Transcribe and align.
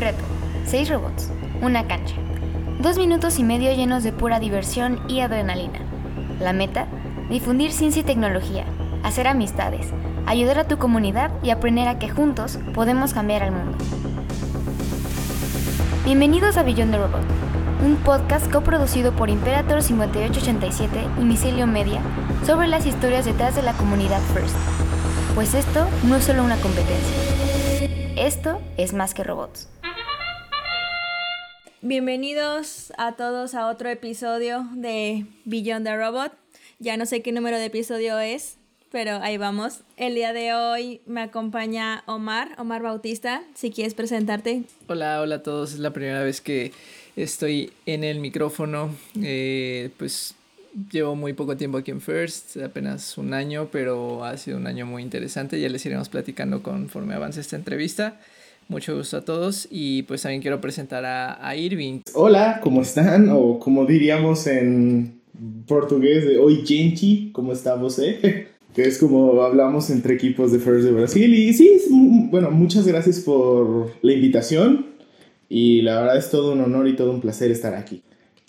reto, 0.00 0.24
seis 0.64 0.88
robots, 0.88 1.30
una 1.60 1.86
cancha, 1.86 2.14
dos 2.80 2.96
minutos 2.96 3.38
y 3.38 3.44
medio 3.44 3.72
llenos 3.72 4.02
de 4.02 4.12
pura 4.12 4.40
diversión 4.40 5.00
y 5.08 5.20
adrenalina. 5.20 5.78
La 6.40 6.54
meta, 6.54 6.86
difundir 7.28 7.70
ciencia 7.70 8.00
y 8.00 8.04
tecnología, 8.04 8.64
hacer 9.02 9.28
amistades, 9.28 9.88
ayudar 10.26 10.58
a 10.58 10.66
tu 10.66 10.78
comunidad 10.78 11.30
y 11.42 11.50
aprender 11.50 11.86
a 11.86 11.98
que 11.98 12.08
juntos 12.08 12.58
podemos 12.72 13.12
cambiar 13.12 13.42
al 13.42 13.52
mundo. 13.52 13.76
Bienvenidos 16.06 16.56
a 16.56 16.62
Beyond 16.62 16.92
the 16.92 16.98
Robot, 16.98 17.22
un 17.84 17.96
podcast 17.96 18.50
coproducido 18.50 19.12
por 19.12 19.28
Imperator 19.28 19.82
5887 19.82 21.20
y 21.20 21.24
Micelio 21.24 21.66
Media 21.66 22.00
sobre 22.46 22.68
las 22.68 22.86
historias 22.86 23.26
detrás 23.26 23.54
de 23.54 23.62
la 23.62 23.74
comunidad 23.74 24.20
First. 24.32 24.56
Pues 25.34 25.52
esto 25.54 25.86
no 26.04 26.16
es 26.16 26.24
solo 26.24 26.42
una 26.42 26.56
competencia. 26.56 27.40
Esto 28.16 28.60
es 28.76 28.92
más 28.92 29.14
que 29.14 29.24
robots. 29.24 29.68
Bienvenidos 31.82 32.92
a 32.98 33.12
todos 33.12 33.54
a 33.54 33.66
otro 33.66 33.88
episodio 33.88 34.68
de 34.74 35.24
Beyond 35.46 35.86
the 35.86 35.96
Robot. 35.96 36.30
Ya 36.78 36.98
no 36.98 37.06
sé 37.06 37.22
qué 37.22 37.32
número 37.32 37.56
de 37.56 37.64
episodio 37.64 38.18
es, 38.18 38.58
pero 38.92 39.12
ahí 39.22 39.38
vamos. 39.38 39.80
El 39.96 40.14
día 40.14 40.34
de 40.34 40.52
hoy 40.52 41.00
me 41.06 41.22
acompaña 41.22 42.04
Omar, 42.04 42.50
Omar 42.58 42.82
Bautista, 42.82 43.42
si 43.54 43.70
quieres 43.70 43.94
presentarte. 43.94 44.64
Hola, 44.88 45.22
hola 45.22 45.36
a 45.36 45.42
todos. 45.42 45.72
Es 45.72 45.78
la 45.78 45.90
primera 45.94 46.22
vez 46.22 46.42
que 46.42 46.72
estoy 47.16 47.72
en 47.86 48.04
el 48.04 48.20
micrófono. 48.20 48.94
Eh, 49.22 49.88
pues 49.96 50.34
llevo 50.92 51.16
muy 51.16 51.32
poco 51.32 51.56
tiempo 51.56 51.78
aquí 51.78 51.92
en 51.92 52.02
First, 52.02 52.58
apenas 52.58 53.16
un 53.16 53.32
año, 53.32 53.70
pero 53.72 54.22
ha 54.22 54.36
sido 54.36 54.58
un 54.58 54.66
año 54.66 54.84
muy 54.84 55.02
interesante. 55.02 55.58
Ya 55.58 55.70
les 55.70 55.86
iremos 55.86 56.10
platicando 56.10 56.62
conforme 56.62 57.14
avance 57.14 57.40
esta 57.40 57.56
entrevista. 57.56 58.20
Mucho 58.70 58.96
gusto 58.96 59.16
a 59.16 59.24
todos 59.24 59.66
y 59.68 60.04
pues 60.04 60.22
también 60.22 60.40
quiero 60.42 60.60
presentar 60.60 61.04
a, 61.04 61.44
a 61.44 61.56
Irving. 61.56 62.02
Hola, 62.14 62.60
¿cómo 62.62 62.82
están? 62.82 63.28
O 63.30 63.58
como 63.58 63.84
diríamos 63.84 64.46
en 64.46 65.20
portugués 65.66 66.24
de 66.24 66.38
Oi 66.38 66.64
gente, 66.64 67.32
¿cómo 67.32 67.52
estamos? 67.52 68.00
Eh? 68.22 68.46
que 68.72 68.82
es 68.82 68.98
como 68.98 69.42
hablamos 69.42 69.90
entre 69.90 70.14
equipos 70.14 70.52
de 70.52 70.60
First 70.60 70.84
de 70.84 70.92
Brasil. 70.92 71.34
Y 71.34 71.52
sí, 71.52 71.82
bueno, 72.30 72.52
muchas 72.52 72.86
gracias 72.86 73.18
por 73.18 73.90
la 74.02 74.12
invitación 74.12 74.86
y 75.48 75.82
la 75.82 76.00
verdad 76.00 76.18
es 76.18 76.30
todo 76.30 76.52
un 76.52 76.60
honor 76.60 76.86
y 76.86 76.94
todo 76.94 77.10
un 77.10 77.20
placer 77.20 77.50
estar 77.50 77.74
aquí. 77.74 78.02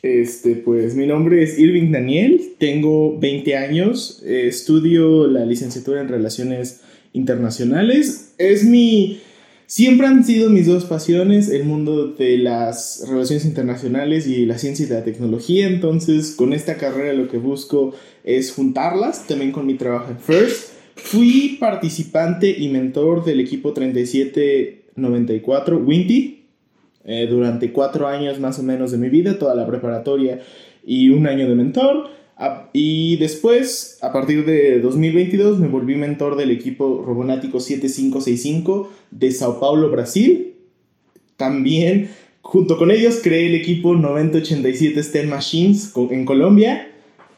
Este, 0.04 0.56
pues 0.56 0.94
mi 0.94 1.08
nombre 1.08 1.42
es 1.42 1.58
Irving 1.58 1.92
Daniel, 1.92 2.40
tengo 2.60 3.18
20 3.18 3.58
años, 3.58 4.22
eh, 4.24 4.46
estudio 4.46 5.26
la 5.26 5.46
licenciatura 5.46 6.02
en 6.02 6.10
Relaciones 6.10 6.82
Internacionales. 7.14 8.36
Es 8.38 8.64
mi 8.64 9.20
Siempre 9.72 10.06
han 10.06 10.26
sido 10.26 10.50
mis 10.50 10.68
dos 10.68 10.84
pasiones, 10.84 11.48
el 11.48 11.64
mundo 11.64 12.08
de 12.08 12.38
las 12.38 13.06
relaciones 13.08 13.46
internacionales 13.46 14.28
y 14.28 14.46
la 14.46 14.58
ciencia 14.58 14.86
y 14.86 14.90
la 14.90 15.06
tecnología, 15.06 15.66
entonces 15.66 16.32
con 16.32 16.52
esta 16.52 16.76
carrera 16.76 17.14
lo 17.14 17.30
que 17.30 17.38
busco 17.38 17.94
es 18.26 18.52
juntarlas, 18.52 19.28
también 19.28 19.54
con 19.54 19.66
mi 19.66 19.76
trabajo 19.76 20.12
en 20.12 20.20
FIRST. 20.20 20.74
Fui 20.96 21.56
participante 21.58 22.50
y 22.50 22.68
mentor 22.68 23.24
del 23.24 23.40
equipo 23.40 23.72
3794 23.72 25.78
Winty 25.78 26.44
eh, 27.06 27.28
durante 27.30 27.72
cuatro 27.72 28.10
años 28.10 28.42
más 28.42 28.60
o 28.60 28.64
menos 28.64 28.92
de 28.92 28.98
mi 28.98 29.08
vida, 29.08 29.40
toda 29.40 29.56
la 29.56 29.66
preparatoria 29.66 30.42
y 30.86 31.12
un 31.12 31.28
año 31.28 31.48
de 31.48 31.56
mentor. 31.56 32.10
Y 32.74 33.18
después, 33.18 34.00
a 34.02 34.12
partir 34.12 34.46
de 34.46 34.80
2022, 34.80 35.60
me 35.60 35.68
volví 35.68 35.96
mentor 35.96 36.36
del 36.36 36.52
equipo 36.52 37.04
Robonático 37.06 37.60
7565 37.60 38.90
de 39.12 39.32
Sao 39.32 39.60
Paulo, 39.60 39.92
Brasil. 39.92 40.56
También, 41.38 42.10
junto 42.42 42.78
con 42.78 42.92
ellos, 42.92 43.20
creé 43.22 43.48
el 43.48 43.56
equipo 43.56 43.96
9087 43.96 45.04
STEM 45.04 45.30
Machines 45.30 45.94
en 46.10 46.26
Colombia. 46.26 46.88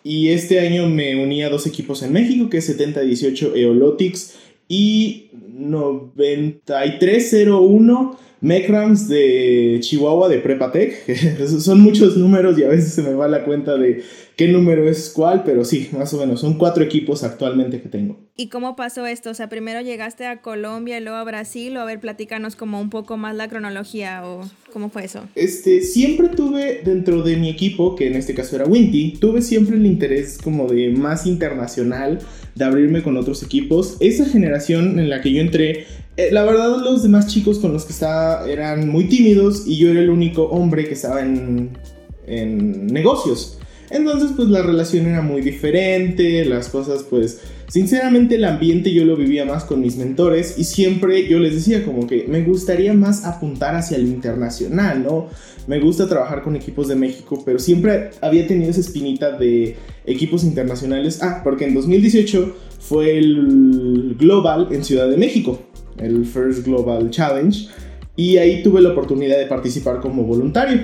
Y 0.04 0.30
este 0.30 0.60
año 0.60 0.88
me 0.90 1.22
uní 1.22 1.44
a 1.44 1.50
dos 1.50 1.66
equipos 1.66 2.04
en 2.04 2.14
México, 2.14 2.50
que 2.50 2.58
es 2.58 2.66
7018 2.66 3.56
Eolotics 3.56 4.36
y 4.68 5.30
9301 5.54 8.20
Mecrams 8.42 9.08
de 9.08 9.78
Chihuahua 9.80 10.28
de 10.28 10.40
Prepatec. 10.40 11.48
Son 11.60 11.80
muchos 11.80 12.18
números 12.18 12.60
y 12.60 12.64
a 12.64 12.68
veces 12.68 12.94
se 12.94 13.02
me 13.02 13.14
va 13.14 13.30
la 13.30 13.46
cuenta 13.46 13.78
de 13.78 14.04
qué 14.36 14.48
número 14.48 14.88
es 14.88 15.10
cuál, 15.10 15.44
pero 15.44 15.66
sí, 15.66 15.90
más 15.92 16.14
o 16.14 16.18
menos. 16.18 16.42
Son 16.42 16.58
cuatro 16.58 16.84
equipos 16.84 17.24
actualmente 17.24 17.82
que 17.82 17.90
tengo. 17.90 18.20
¿Y 18.36 18.50
cómo 18.50 18.76
pasó 18.76 19.06
esto? 19.06 19.30
O 19.30 19.34
sea, 19.34 19.50
primero 19.50 19.82
llegaste 19.82 20.26
a 20.26 20.42
Colombia 20.42 20.98
y 20.98 21.02
luego 21.02 21.18
a 21.18 21.24
Brasil, 21.24 21.76
o 21.78 21.82
a 21.82 21.86
ver, 21.86 22.00
platícanos 22.00 22.56
como 22.56 22.82
un 22.82 22.90
poco 22.90 23.18
más 23.18 23.36
la 23.36 23.48
cronología, 23.48 24.26
o 24.26 24.42
cómo 24.72 24.90
fue 24.90 25.06
eso. 25.06 25.22
Este, 25.36 25.82
siempre 25.82 26.30
tuve 26.30 26.82
dentro 26.84 27.22
de 27.22 27.38
mi 27.38 27.50
equipo, 27.50 27.96
que 27.96 28.08
en 28.08 28.16
este 28.16 28.34
caso 28.34 28.56
era 28.56 28.66
Winty, 28.66 29.18
tuve 29.20 29.42
siempre 29.42 29.76
el 29.76 29.86
interés 29.86 30.38
como 30.44 30.68
de 30.68 30.90
más 30.90 31.26
internacional, 31.26 32.20
de 32.56 32.66
abrirme 32.66 33.04
con 33.04 33.18
otros 33.18 33.44
equipos. 33.44 33.98
Esa 34.00 34.26
generación 34.26 35.00
en 35.00 35.10
la 35.10 35.22
que 35.22 35.32
yo 35.32 35.42
entré 35.42 35.86
eh, 36.16 36.30
la 36.32 36.44
verdad, 36.44 36.78
los 36.84 37.02
demás 37.02 37.26
chicos 37.28 37.58
con 37.58 37.74
los 37.74 37.86
que 37.86 37.92
estaba 37.92 38.48
eran 38.48 38.88
muy 38.88 39.06
tímidos 39.06 39.66
y 39.66 39.78
yo 39.78 39.90
era 39.90 40.00
el 40.00 40.12
único 40.12 40.44
hombre 40.44 40.86
que 40.86 40.94
estaba 40.94 41.22
en, 41.22 41.72
en 42.28 42.86
negocios. 42.88 43.58
Entonces, 43.94 44.32
pues 44.36 44.50
la 44.50 44.62
relación 44.62 45.06
era 45.06 45.22
muy 45.22 45.42
diferente, 45.42 46.44
las 46.46 46.70
cosas, 46.70 47.04
pues, 47.04 47.42
sinceramente 47.68 48.36
el 48.36 48.46
ambiente 48.46 48.92
yo 48.92 49.06
lo 49.06 49.16
vivía 49.16 49.46
más 49.46 49.64
con 49.64 49.82
mis 49.82 49.96
mentores 49.96 50.56
y 50.58 50.64
siempre 50.64 51.28
yo 51.28 51.40
les 51.40 51.56
decía 51.56 51.86
como 51.86 52.08
que 52.08 52.26
me 52.28 52.42
gustaría 52.42 52.94
más 52.94 53.24
apuntar 53.24 53.76
hacia 53.76 53.98
el 53.98 54.08
internacional, 54.08 55.04
¿no? 55.04 55.28
Me 55.68 55.80
gusta 55.80 56.10
trabajar 56.10 56.44
con 56.44 56.56
equipos 56.56 56.90
de 56.90 56.96
México, 56.96 57.42
pero 57.46 57.60
siempre 57.60 58.10
había 58.22 58.46
tenido 58.48 58.70
esa 58.70 58.82
espinita 58.82 59.38
de 59.38 59.78
equipos 60.06 60.44
internacionales. 60.44 61.20
Ah, 61.22 61.42
porque 61.44 61.66
en 61.66 61.74
2018 61.74 62.54
fue 62.80 63.18
el 63.18 64.16
Global 64.20 64.68
en 64.72 64.84
Ciudad 64.84 65.08
de 65.08 65.16
México 65.16 65.60
el 65.98 66.26
First 66.26 66.66
Global 66.66 67.10
Challenge, 67.10 67.68
y 68.16 68.38
ahí 68.38 68.62
tuve 68.62 68.82
la 68.82 68.90
oportunidad 68.90 69.38
de 69.38 69.48
participar 69.48 70.00
como 70.00 70.24
voluntario. 70.24 70.82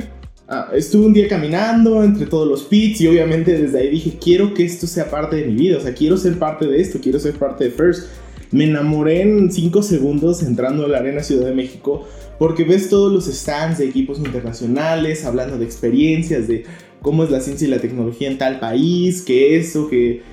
Ah, 0.52 0.72
estuve 0.74 1.06
un 1.06 1.14
día 1.14 1.28
caminando 1.28 2.04
entre 2.04 2.26
todos 2.26 2.48
los 2.48 2.64
pits 2.64 3.02
y 3.02 3.08
obviamente 3.08 3.56
desde 3.56 3.82
ahí 3.82 3.90
dije, 3.92 4.18
quiero 4.20 4.56
que 4.56 4.66
esto 4.66 4.88
sea 4.88 5.08
parte 5.08 5.36
de 5.36 5.46
mi 5.46 5.54
vida, 5.54 5.78
o 5.78 5.80
sea, 5.80 5.94
quiero 5.94 6.18
ser 6.18 6.40
parte 6.40 6.66
de 6.66 6.82
esto, 6.82 6.98
quiero 7.00 7.20
ser 7.20 7.36
parte 7.36 7.66
de 7.66 7.70
First. 7.70 8.08
Me 8.50 8.64
enamoré 8.64 9.22
en 9.22 9.52
5 9.52 9.84
segundos 9.84 10.42
entrando 10.42 10.86
a 10.86 10.88
la 10.88 10.98
Arena 10.98 11.22
Ciudad 11.22 11.46
de 11.46 11.54
México 11.54 12.08
porque 12.40 12.64
ves 12.64 12.90
todos 12.90 13.14
los 13.14 13.26
stands 13.26 13.78
de 13.78 13.86
equipos 13.86 14.18
internacionales 14.18 15.24
hablando 15.24 15.60
de 15.60 15.66
experiencias, 15.66 16.48
de 16.48 16.64
cómo 17.04 17.24
es 17.24 17.30
la 17.30 17.42
ciencia 17.42 17.68
y 17.68 17.70
la 17.70 17.80
tecnología 17.80 18.28
en 18.28 18.40
tal 18.40 18.60
país, 18.60 19.22
que 19.22 19.56
eso, 19.56 19.88
que 19.88 20.24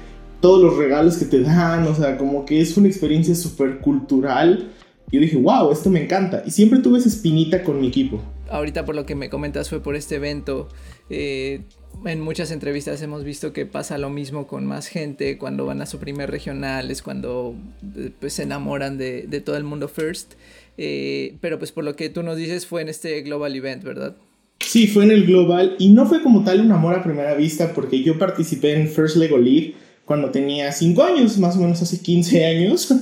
todos 0.40 0.62
los 0.62 0.78
regalos 0.78 1.18
que 1.18 1.26
te 1.26 1.42
dan, 1.42 1.86
o 1.88 1.94
sea, 1.94 2.16
como 2.16 2.46
que 2.46 2.62
es 2.62 2.74
una 2.78 2.88
experiencia 2.88 3.34
súper 3.34 3.80
cultural. 3.80 4.70
Yo 5.12 5.20
dije, 5.20 5.36
wow, 5.36 5.70
esto 5.70 5.90
me 5.90 6.02
encanta. 6.02 6.42
Y 6.46 6.52
siempre 6.52 6.78
tuve 6.78 7.00
esa 7.00 7.10
espinita 7.10 7.62
con 7.62 7.78
mi 7.78 7.88
equipo. 7.88 8.22
Ahorita 8.50 8.84
por 8.84 8.94
lo 8.94 9.06
que 9.06 9.14
me 9.14 9.28
comentas 9.28 9.68
fue 9.68 9.82
por 9.82 9.96
este 9.96 10.16
evento. 10.16 10.68
Eh, 11.10 11.62
en 12.04 12.20
muchas 12.20 12.50
entrevistas 12.50 13.00
hemos 13.02 13.24
visto 13.24 13.52
que 13.52 13.66
pasa 13.66 13.98
lo 13.98 14.10
mismo 14.10 14.46
con 14.46 14.66
más 14.66 14.86
gente 14.86 15.38
cuando 15.38 15.66
van 15.66 15.80
a 15.82 15.86
su 15.86 15.98
primer 15.98 16.30
regional, 16.30 16.90
es 16.90 17.02
cuando 17.02 17.54
eh, 17.96 18.10
pues, 18.20 18.34
se 18.34 18.42
enamoran 18.42 18.98
de, 18.98 19.42
todo 19.44 19.56
el 19.56 19.64
mundo 19.64 19.88
first. 19.88 20.34
Eh, 20.78 21.36
pero 21.40 21.58
pues 21.58 21.72
por 21.72 21.84
lo 21.84 21.96
que 21.96 22.10
tú 22.10 22.22
nos 22.22 22.36
dices 22.36 22.66
fue 22.66 22.82
en 22.82 22.88
este 22.88 23.22
Global 23.22 23.54
Event, 23.54 23.82
¿verdad? 23.82 24.14
Sí, 24.60 24.86
fue 24.86 25.04
en 25.04 25.10
el 25.10 25.26
Global 25.26 25.76
y 25.78 25.90
no 25.90 26.06
fue 26.06 26.22
como 26.22 26.44
tal 26.44 26.60
un 26.60 26.72
amor 26.72 26.94
a 26.94 27.02
primera 27.02 27.34
vista 27.34 27.72
porque 27.72 28.02
yo 28.02 28.18
participé 28.18 28.74
en 28.74 28.88
First 28.88 29.16
Lego 29.16 29.38
League 29.38 29.74
cuando 30.04 30.30
tenía 30.30 30.70
5 30.70 31.02
años, 31.02 31.38
más 31.38 31.56
o 31.56 31.60
menos 31.60 31.82
hace 31.82 32.00
15 32.00 32.44
años. 32.44 32.92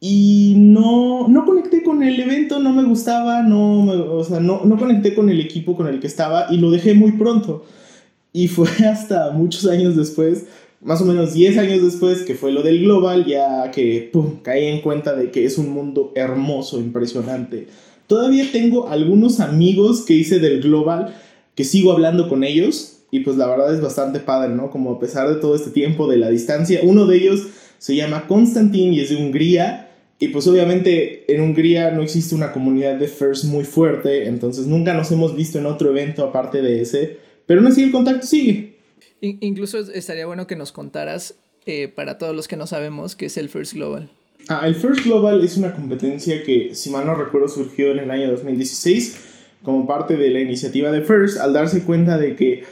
Y 0.00 0.54
no, 0.56 1.26
no 1.28 1.44
conecté 1.44 1.82
con 1.82 2.02
el 2.02 2.20
evento, 2.20 2.60
no 2.60 2.72
me 2.72 2.84
gustaba, 2.84 3.42
no, 3.42 3.84
o 3.84 4.24
sea, 4.24 4.40
no, 4.40 4.64
no 4.64 4.78
conecté 4.78 5.14
con 5.14 5.30
el 5.30 5.40
equipo 5.40 5.74
con 5.74 5.86
el 5.86 6.00
que 6.00 6.06
estaba 6.06 6.46
y 6.50 6.58
lo 6.58 6.70
dejé 6.70 6.94
muy 6.94 7.12
pronto. 7.12 7.64
Y 8.32 8.48
fue 8.48 8.68
hasta 8.90 9.30
muchos 9.30 9.66
años 9.66 9.96
después, 9.96 10.46
más 10.82 11.00
o 11.00 11.06
menos 11.06 11.32
10 11.32 11.58
años 11.58 11.82
después, 11.82 12.22
que 12.22 12.34
fue 12.34 12.52
lo 12.52 12.62
del 12.62 12.80
Global, 12.80 13.24
ya 13.24 13.70
que 13.70 14.10
pum, 14.12 14.42
caí 14.42 14.66
en 14.66 14.82
cuenta 14.82 15.14
de 15.14 15.30
que 15.30 15.44
es 15.46 15.56
un 15.56 15.70
mundo 15.70 16.12
hermoso, 16.14 16.78
impresionante. 16.78 17.68
Todavía 18.06 18.44
tengo 18.52 18.88
algunos 18.88 19.40
amigos 19.40 20.02
que 20.02 20.12
hice 20.12 20.38
del 20.38 20.60
Global, 20.60 21.14
que 21.54 21.64
sigo 21.64 21.92
hablando 21.92 22.28
con 22.28 22.44
ellos, 22.44 22.98
y 23.10 23.20
pues 23.20 23.36
la 23.36 23.46
verdad 23.46 23.74
es 23.74 23.80
bastante 23.80 24.20
padre, 24.20 24.54
¿no? 24.54 24.70
Como 24.70 24.92
a 24.92 25.00
pesar 25.00 25.28
de 25.28 25.36
todo 25.36 25.54
este 25.56 25.70
tiempo 25.70 26.06
de 26.06 26.18
la 26.18 26.28
distancia, 26.28 26.80
uno 26.82 27.06
de 27.06 27.16
ellos 27.16 27.46
se 27.78 27.96
llama 27.96 28.26
Konstantin 28.26 28.92
y 28.92 29.00
es 29.00 29.10
de 29.10 29.16
Hungría. 29.16 29.85
Y 30.18 30.28
pues 30.28 30.46
obviamente 30.46 31.30
en 31.32 31.42
Hungría 31.42 31.90
no 31.90 32.02
existe 32.02 32.34
una 32.34 32.52
comunidad 32.52 32.96
de 32.96 33.06
First 33.06 33.44
muy 33.44 33.64
fuerte, 33.64 34.26
entonces 34.26 34.66
nunca 34.66 34.94
nos 34.94 35.10
hemos 35.12 35.36
visto 35.36 35.58
en 35.58 35.66
otro 35.66 35.90
evento 35.90 36.24
aparte 36.24 36.62
de 36.62 36.80
ese, 36.80 37.18
pero 37.44 37.60
aún 37.60 37.70
así 37.70 37.82
el 37.82 37.92
contacto 37.92 38.26
sigue. 38.26 38.76
incluso 39.20 39.78
estaría 39.78 40.26
bueno 40.26 40.46
que 40.46 40.56
nos 40.56 40.72
contaras, 40.72 41.34
eh, 41.66 41.88
para 41.88 42.16
todos 42.16 42.34
los 42.34 42.48
que 42.48 42.56
no 42.56 42.66
sabemos, 42.66 43.14
qué 43.14 43.26
es 43.26 43.36
el 43.36 43.48
First 43.50 43.74
Global. 43.74 44.08
Ah, 44.48 44.66
el 44.66 44.74
First 44.74 45.04
Global 45.04 45.44
es 45.44 45.56
una 45.56 45.74
competencia 45.74 46.42
que, 46.44 46.74
si 46.74 46.90
mal 46.90 47.04
no 47.04 47.14
recuerdo, 47.14 47.48
surgió 47.48 47.90
en 47.90 47.98
el 47.98 48.10
año 48.10 48.30
2016 48.30 49.16
como 49.62 49.86
parte 49.86 50.16
de 50.16 50.30
la 50.30 50.40
iniciativa 50.40 50.92
de 50.92 51.02
First, 51.02 51.38
al 51.38 51.52
darse 51.52 51.82
cuenta 51.82 52.16
de 52.18 52.36
que 52.36 52.62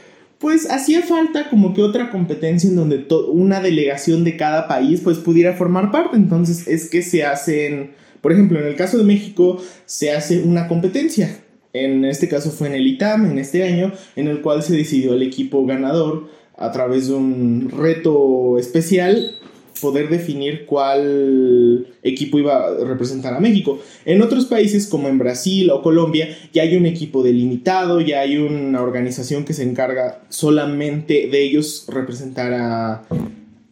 pues 0.45 0.69
hacía 0.69 1.01
falta 1.01 1.49
como 1.49 1.73
que 1.73 1.81
otra 1.81 2.11
competencia 2.11 2.69
en 2.69 2.75
donde 2.75 3.07
una 3.29 3.61
delegación 3.61 4.23
de 4.23 4.37
cada 4.37 4.67
país 4.67 5.01
pues 5.03 5.17
pudiera 5.17 5.53
formar 5.53 5.89
parte. 5.89 6.17
Entonces 6.17 6.67
es 6.67 6.87
que 6.87 7.01
se 7.01 7.25
hacen, 7.25 7.93
por 8.21 8.31
ejemplo, 8.31 8.59
en 8.59 8.67
el 8.67 8.75
caso 8.75 8.99
de 8.99 9.05
México 9.05 9.59
se 9.87 10.11
hace 10.11 10.43
una 10.43 10.67
competencia. 10.67 11.35
En 11.73 12.05
este 12.05 12.29
caso 12.29 12.51
fue 12.51 12.67
en 12.67 12.75
el 12.75 12.85
ITAM, 12.85 13.25
en 13.25 13.39
este 13.39 13.63
año, 13.63 13.91
en 14.15 14.27
el 14.27 14.41
cual 14.41 14.61
se 14.61 14.77
decidió 14.77 15.15
el 15.15 15.23
equipo 15.23 15.65
ganador 15.65 16.29
a 16.55 16.71
través 16.71 17.07
de 17.07 17.15
un 17.15 17.71
reto 17.75 18.59
especial 18.59 19.39
poder 19.85 20.09
definir 20.09 20.65
cuál 20.65 21.85
equipo 22.01 22.39
iba 22.39 22.65
a 22.65 22.83
representar 22.83 23.35
a 23.35 23.39
México. 23.39 23.79
En 24.03 24.23
otros 24.23 24.45
países 24.45 24.87
como 24.87 25.07
en 25.07 25.19
Brasil 25.19 25.69
o 25.69 25.83
Colombia 25.83 26.35
ya 26.51 26.63
hay 26.63 26.75
un 26.75 26.87
equipo 26.87 27.21
delimitado, 27.21 28.01
ya 28.01 28.21
hay 28.21 28.37
una 28.37 28.81
organización 28.81 29.45
que 29.45 29.53
se 29.53 29.61
encarga 29.61 30.23
solamente 30.29 31.27
de 31.31 31.43
ellos 31.43 31.85
representar 31.87 32.51
a, 32.55 33.03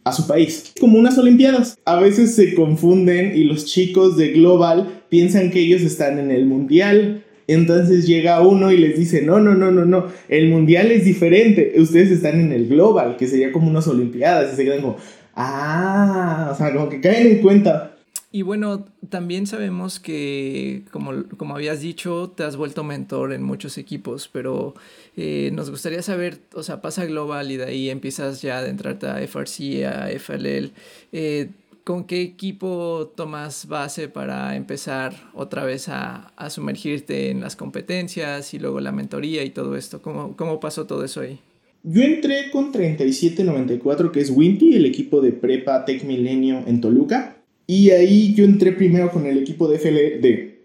a 0.04 0.12
su 0.12 0.28
país. 0.28 0.72
Como 0.78 1.00
unas 1.00 1.18
Olimpiadas. 1.18 1.76
A 1.84 1.98
veces 1.98 2.36
se 2.36 2.54
confunden 2.54 3.36
y 3.36 3.42
los 3.42 3.64
chicos 3.64 4.16
de 4.16 4.28
Global 4.28 5.02
piensan 5.08 5.50
que 5.50 5.58
ellos 5.58 5.82
están 5.82 6.20
en 6.20 6.30
el 6.30 6.46
Mundial. 6.46 7.24
Entonces 7.48 8.06
llega 8.06 8.40
uno 8.40 8.70
y 8.70 8.76
les 8.78 8.96
dice, 8.96 9.20
no, 9.20 9.40
no, 9.40 9.56
no, 9.56 9.72
no, 9.72 9.84
no, 9.84 10.06
el 10.28 10.48
mundial 10.48 10.90
es 10.90 11.04
diferente, 11.04 11.74
ustedes 11.76 12.10
están 12.10 12.40
en 12.40 12.52
el 12.52 12.68
global, 12.68 13.16
que 13.16 13.26
sería 13.26 13.52
como 13.52 13.68
unas 13.68 13.86
olimpiadas, 13.86 14.52
y 14.52 14.56
se 14.56 14.64
quedan 14.64 14.80
como, 14.80 14.96
Ah, 15.36 16.50
o 16.52 16.54
sea, 16.54 16.72
como 16.72 16.88
que 16.88 17.00
caen 17.00 17.26
en 17.26 17.42
cuenta. 17.42 17.94
Y 18.34 18.42
bueno, 18.42 18.84
también 19.10 19.46
sabemos 19.46 20.00
que, 20.00 20.82
como, 20.90 21.12
como 21.36 21.54
habías 21.54 21.80
dicho, 21.80 22.32
te 22.34 22.42
has 22.42 22.56
vuelto 22.56 22.82
mentor 22.82 23.32
en 23.32 23.44
muchos 23.44 23.78
equipos, 23.78 24.28
pero 24.28 24.74
eh, 25.16 25.50
nos 25.52 25.70
gustaría 25.70 26.02
saber, 26.02 26.40
o 26.52 26.64
sea, 26.64 26.82
pasa 26.82 27.04
global 27.04 27.52
y 27.52 27.58
de 27.58 27.66
ahí 27.66 27.90
empiezas 27.90 28.42
ya 28.42 28.56
a 28.56 28.58
adentrarte 28.58 29.06
a 29.06 29.20
FRC, 29.20 29.86
a 29.86 30.10
FLL. 30.18 30.72
Eh, 31.12 31.50
¿Con 31.84 32.04
qué 32.04 32.22
equipo 32.22 33.12
tomas 33.14 33.68
base 33.68 34.08
para 34.08 34.56
empezar 34.56 35.14
otra 35.34 35.62
vez 35.62 35.88
a, 35.88 36.32
a, 36.34 36.50
sumergirte 36.50 37.30
en 37.30 37.40
las 37.40 37.54
competencias 37.54 38.52
y 38.52 38.58
luego 38.58 38.80
la 38.80 38.90
mentoría 38.90 39.44
y 39.44 39.50
todo 39.50 39.76
esto? 39.76 40.02
¿Cómo, 40.02 40.36
cómo 40.36 40.58
pasó 40.58 40.86
todo 40.86 41.04
eso 41.04 41.20
ahí? 41.20 41.38
Yo 41.86 42.02
entré 42.02 42.50
con 42.50 42.72
3794, 42.72 44.10
que 44.10 44.20
es 44.20 44.30
Winty, 44.30 44.74
el 44.74 44.86
equipo 44.86 45.20
de 45.20 45.32
prepa 45.32 45.84
Tech 45.84 46.02
Milenio 46.04 46.62
en 46.66 46.80
Toluca. 46.80 47.36
Y 47.66 47.90
ahí 47.90 48.32
yo 48.34 48.46
entré 48.46 48.72
primero 48.72 49.10
con 49.10 49.26
el 49.26 49.36
equipo 49.36 49.68
de 49.68 49.76
FL, 49.76 50.20
de, 50.22 50.62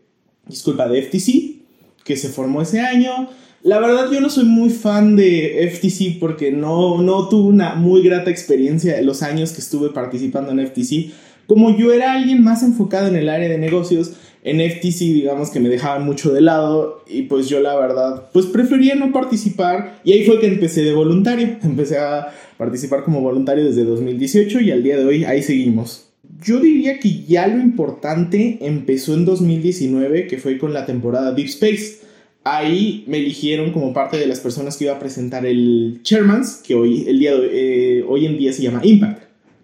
disculpa, 0.47 0.87
de 0.87 1.03
FTC, 1.03 2.05
que 2.05 2.15
se 2.15 2.29
formó 2.29 2.61
ese 2.61 2.79
año. 2.79 3.27
La 3.63 3.79
verdad 3.79 4.09
yo 4.09 4.21
no 4.21 4.29
soy 4.29 4.45
muy 4.45 4.69
fan 4.69 5.17
de 5.17 5.69
FTC 5.69 6.21
porque 6.21 6.53
no, 6.53 7.01
no 7.01 7.27
tuve 7.27 7.49
una 7.49 7.75
muy 7.75 8.01
grata 8.01 8.31
experiencia 8.31 8.97
en 8.97 9.05
los 9.05 9.21
años 9.21 9.51
que 9.51 9.59
estuve 9.59 9.89
participando 9.89 10.53
en 10.53 10.65
FTC. 10.65 11.11
Como 11.47 11.77
yo 11.77 11.91
era 11.91 12.13
alguien 12.13 12.41
más 12.41 12.63
enfocado 12.63 13.07
en 13.07 13.17
el 13.17 13.27
área 13.27 13.49
de 13.49 13.57
negocios, 13.57 14.13
en 14.43 14.59
FTC 14.59 14.99
digamos 14.99 15.49
que 15.49 15.59
me 15.59 15.69
dejaban 15.69 16.05
mucho 16.05 16.31
de 16.31 16.41
lado 16.41 17.03
y 17.07 17.23
pues 17.23 17.49
yo 17.49 17.59
la 17.59 17.75
verdad 17.77 18.29
pues 18.31 18.45
prefería 18.45 18.95
no 18.95 19.11
participar 19.11 19.99
y 20.03 20.13
ahí 20.13 20.25
fue 20.25 20.39
que 20.39 20.47
empecé 20.47 20.83
de 20.83 20.93
voluntario, 20.93 21.57
empecé 21.63 21.97
a 21.97 22.33
participar 22.57 23.03
como 23.03 23.21
voluntario 23.21 23.65
desde 23.65 23.83
2018 23.83 24.61
y 24.61 24.71
al 24.71 24.83
día 24.83 24.97
de 24.97 25.05
hoy 25.05 25.23
ahí 25.25 25.43
seguimos. 25.43 26.05
Yo 26.41 26.59
diría 26.59 26.99
que 26.99 27.23
ya 27.23 27.47
lo 27.47 27.61
importante 27.61 28.59
empezó 28.61 29.13
en 29.13 29.25
2019 29.25 30.27
que 30.27 30.37
fue 30.37 30.57
con 30.57 30.73
la 30.73 30.85
temporada 30.85 31.33
Deep 31.33 31.47
Space. 31.47 31.99
Ahí 32.45 33.03
me 33.07 33.17
eligieron 33.17 33.71
como 33.71 33.93
parte 33.93 34.17
de 34.17 34.25
las 34.25 34.39
personas 34.39 34.77
que 34.77 34.85
iba 34.85 34.93
a 34.93 34.99
presentar 34.99 35.45
el 35.45 35.99
Chairmans, 36.03 36.61
que 36.65 36.75
hoy, 36.75 37.03
el 37.07 37.19
día 37.19 37.31
eh, 37.35 38.05
hoy 38.07 38.25
en 38.25 38.37
día 38.37 38.53
se 38.53 38.61
llama 38.61 38.79
Impact. 38.83 39.23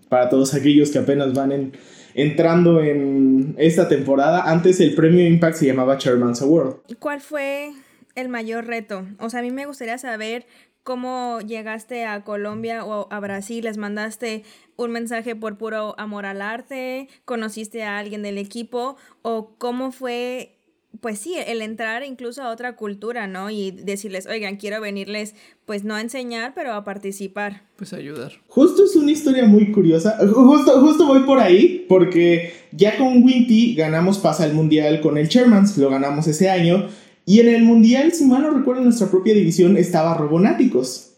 Para 0.10 0.28
todos 0.28 0.54
aquellos 0.54 0.92
que 0.92 1.00
apenas 1.00 1.34
van 1.34 1.52
en, 1.54 1.72
entrando 2.16 2.82
en 2.82 3.54
esta 3.58 3.88
temporada. 3.88 4.50
Antes 4.50 4.80
el 4.80 4.96
premio 4.96 5.28
Impact 5.28 5.58
se 5.58 5.68
llamaba 5.68 5.98
Chairman's 5.98 6.42
Award. 6.42 6.78
¿Cuál 6.98 7.22
fue 7.22 7.74
el 8.16 8.30
mayor 8.30 8.66
reto? 8.66 9.06
O 9.20 9.30
sea, 9.30 9.42
a 9.42 9.44
mí 9.44 9.52
me 9.52 9.66
gustaría 9.66 9.98
saber 9.98 10.48
cómo 10.84 11.40
llegaste 11.42 12.06
a 12.06 12.24
Colombia 12.24 12.86
o 12.86 13.08
a 13.12 13.20
Brasil, 13.20 13.66
les 13.66 13.78
mandaste 13.78 14.44
un 14.78 14.92
mensaje 14.92 15.36
por 15.36 15.58
puro 15.58 15.96
amor 15.98 16.26
al 16.26 16.42
arte, 16.42 17.10
conociste 17.26 17.84
a 17.84 17.98
alguien 17.98 18.22
del 18.22 18.38
equipo 18.38 18.96
o 19.22 19.56
cómo 19.58 19.92
fue 19.92 20.56
pues 21.02 21.20
sí, 21.20 21.36
el 21.46 21.62
entrar 21.62 22.04
incluso 22.04 22.44
a 22.44 22.50
otra 22.50 22.76
cultura, 22.76 23.28
¿no? 23.28 23.50
Y 23.50 23.72
decirles, 23.72 24.28
oigan, 24.28 24.58
quiero 24.58 24.82
venirles, 24.82 25.36
pues 25.66 25.84
no 25.84 25.96
a 25.96 26.02
enseñar, 26.02 26.54
pero 26.54 26.74
a 26.74 26.84
participar. 26.84 27.64
Pues 27.76 27.94
ayudar. 27.94 28.34
Justo 28.48 28.86
es 28.86 28.96
una 28.96 29.12
historia 29.12 29.46
muy 29.46 29.72
curiosa. 29.72 30.18
Justo, 30.34 30.80
justo 30.82 31.08
voy 31.08 31.22
por 31.22 31.40
ahí, 31.40 31.86
porque 31.90 32.54
ya 32.72 32.98
con 32.98 33.24
Winty 33.24 33.76
ganamos 33.76 34.20
pasa 34.20 34.44
al 34.44 34.54
mundial 34.54 35.02
con 35.02 35.18
el 35.18 35.30
Chairmans, 35.30 35.78
lo 35.78 35.90
ganamos 35.90 36.28
ese 36.28 36.50
año. 36.50 36.88
Y 37.26 37.40
en 37.40 37.50
el 37.50 37.64
mundial, 37.64 38.12
si 38.14 38.26
mal 38.26 38.44
no 38.44 38.52
recuerdo, 38.52 38.82
en 38.82 38.86
nuestra 38.86 39.10
propia 39.10 39.34
división 39.34 39.78
estaba 39.78 40.16
Robonáticos. 40.16 41.12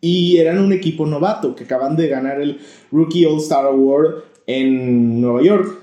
Y 0.00 0.38
eran 0.38 0.58
un 0.58 0.72
equipo 0.72 1.06
novato 1.06 1.54
que 1.54 1.64
acaban 1.64 1.96
de 1.96 2.08
ganar 2.08 2.40
el 2.40 2.58
Rookie 2.90 3.24
All 3.24 3.38
Star 3.38 3.66
Award 3.66 4.24
en 4.46 5.20
Nueva 5.20 5.42
York. 5.42 5.81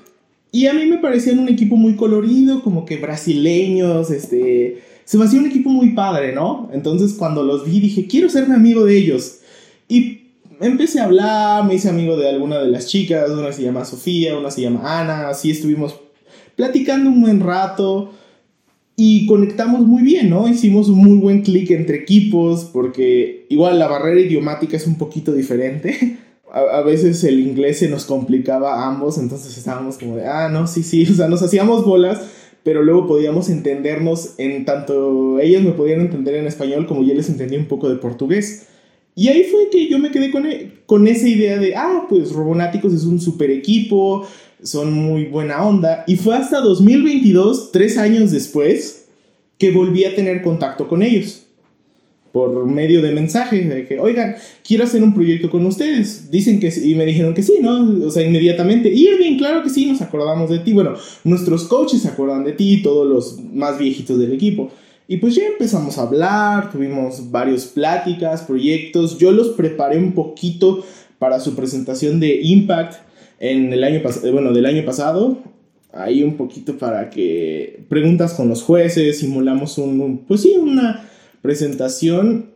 Y 0.52 0.66
a 0.68 0.74
mí 0.74 0.86
me 0.86 0.98
parecían 0.98 1.40
un 1.40 1.50
equipo 1.50 1.76
muy 1.76 1.96
colorido, 1.96 2.64
como 2.64 2.86
que 2.86 2.98
brasileños, 2.98 4.12
este... 4.12 4.82
Se 5.06 5.18
me 5.18 5.26
hacía 5.26 5.40
un 5.40 5.48
equipo 5.48 5.70
muy 5.70 5.94
padre, 5.94 6.34
¿no? 6.34 6.70
Entonces 6.72 7.14
cuando 7.14 7.42
los 7.44 7.66
vi 7.66 7.80
dije, 7.80 8.06
quiero 8.06 8.30
serme 8.30 8.54
amigo 8.54 8.86
de 8.86 8.96
ellos. 8.96 9.40
Y 9.88 10.20
empecé 10.62 11.00
a 11.00 11.06
hablar, 11.06 11.66
me 11.66 11.76
hice 11.76 11.90
amigo 11.90 12.16
de 12.16 12.30
alguna 12.30 12.60
de 12.60 12.68
las 12.70 12.88
chicas, 12.88 13.30
una 13.32 13.52
se 13.52 13.64
llama 13.64 13.86
Sofía, 13.86 14.38
una 14.38 14.52
se 14.52 14.62
llama 14.62 15.00
Ana, 15.00 15.30
así 15.30 15.50
estuvimos 15.50 16.00
platicando 16.56 17.10
un 17.10 17.22
buen 17.22 17.40
rato 17.40 18.12
y 18.96 19.26
conectamos 19.28 19.88
muy 19.88 20.04
bien, 20.04 20.30
¿no? 20.30 20.48
Hicimos 20.48 20.90
un 20.90 20.98
muy 20.98 21.18
buen 21.18 21.42
clic 21.42 21.72
entre 21.72 21.98
equipos 21.98 22.66
porque 22.66 23.46
igual 23.50 23.80
la 23.80 23.88
barrera 23.88 24.20
idiomática 24.20 24.76
es 24.76 24.86
un 24.86 24.98
poquito 24.98 25.32
diferente. 25.32 26.18
a, 26.52 26.82
veces 26.82 27.24
el 27.24 27.40
inglés 27.40 27.80
se 27.80 27.90
nos 27.90 28.06
complicaba 28.06 28.76
a 28.76 28.88
ambos, 28.88 29.18
entonces 29.18 29.58
estábamos 29.58 29.98
como 29.98 30.16
de, 30.16 30.26
ah, 30.26 30.50
no, 30.50 30.68
sí, 30.68 30.84
sí, 30.84 31.08
o 31.12 31.14
sea, 31.14 31.28
nos 31.28 31.42
hacíamos 31.42 31.86
bolas, 31.86 32.22
pero 32.64 32.84
luego 32.84 33.08
podíamos 33.08 33.50
entendernos 33.50 34.36
en 34.38 34.66
tanto 34.66 35.40
ellos 35.40 35.64
me 35.64 35.72
podían 35.72 36.02
entender 36.02 36.36
en 36.36 36.48
español 36.48 36.88
como 36.88 37.04
yo 37.04 37.14
les 37.14 37.30
entendía 37.30 37.60
un 37.60 37.68
poco 37.68 37.90
de 37.90 37.96
portugués. 37.96 38.68
Y 39.16 39.28
ahí 39.28 39.44
fue 39.44 39.70
que 39.70 39.90
yo 39.90 40.00
me 40.00 40.12
quedé 40.12 40.32
con, 40.32 40.46
e, 40.46 40.72
con 40.86 41.08
esa 41.08 41.28
idea 41.28 41.58
de, 41.58 41.76
ah, 41.76 42.06
pues 42.08 42.32
Robonáticos 42.32 42.94
es 42.94 43.04
un 43.04 43.20
super 43.20 43.50
equipo, 43.50 44.26
son 44.62 44.94
muy 44.94 45.26
buena 45.26 45.66
onda. 45.66 46.04
Y 46.08 46.16
fue 46.16 46.36
hasta 46.36 46.62
2022, 46.62 47.72
tres 47.72 47.98
años 47.98 48.32
después, 48.32 49.08
que 49.58 49.72
volví 49.72 50.06
a 50.06 50.16
tener 50.16 50.42
contacto 50.42 50.88
con 50.88 51.02
ellos 51.02 51.49
por 52.32 52.66
medio 52.66 53.02
de 53.02 53.12
mensajes 53.12 53.68
de 53.68 53.88
que, 53.88 54.00
oigan, 54.00 54.36
quiero 54.66 54.84
hacer 54.84 55.02
un 55.02 55.14
proyecto 55.14 55.50
con 55.50 55.66
ustedes. 55.66 56.30
Dicen 56.30 56.60
que 56.60 56.72
sí, 56.72 56.92
y 56.92 56.96
me 56.96 57.06
dijeron 57.06 57.34
que 57.34 57.44
sí, 57.44 57.56
¿no? 57.62 58.06
O 58.06 58.12
sea, 58.12 58.26
inmediatamente. 58.26 58.90
Y 58.94 59.08
bien, 59.18 59.38
claro 59.38 59.64
que 59.64 59.70
sí, 59.70 59.86
nos 59.86 60.02
acordamos 60.02 60.50
de 60.50 60.60
ti. 60.60 60.74
Bueno, 60.74 60.94
nuestros 61.24 61.64
coaches 61.66 62.02
se 62.02 62.08
acuerdan 62.08 62.44
de 62.44 62.54
ti, 62.54 62.82
todos 62.84 63.08
los 63.08 63.40
más 63.54 63.80
viejitos 63.80 64.20
del 64.20 64.34
equipo. 64.34 64.70
Y 65.08 65.18
pues 65.18 65.34
ya 65.34 65.48
empezamos 65.48 65.98
a 65.98 66.04
hablar, 66.04 66.72
tuvimos 66.72 67.32
varias 67.32 67.66
pláticas, 67.66 68.44
proyectos. 68.44 69.18
Yo 69.18 69.32
los 69.32 69.50
preparé 69.50 69.98
un 69.98 70.12
poquito 70.12 70.86
para 71.18 71.40
su 71.40 71.56
presentación 71.56 72.20
de 72.20 72.42
Impact 72.44 72.94
en 73.40 73.74
el 73.74 73.84
año 73.84 74.04
pasado, 74.04 74.32
bueno, 74.32 74.54
del 74.54 74.68
año 74.68 74.86
pasado. 74.86 75.40
Ahí 75.92 76.22
un 76.22 76.38
poquito 76.38 76.78
para 76.78 77.10
que 77.10 77.84
preguntas 77.90 78.36
con 78.36 78.48
los 78.48 78.62
jueces, 78.62 79.18
simulamos 79.18 79.80
un 79.80 80.26
pues 80.28 80.42
sí, 80.42 80.56
una 80.56 81.10
presentación 81.42 82.52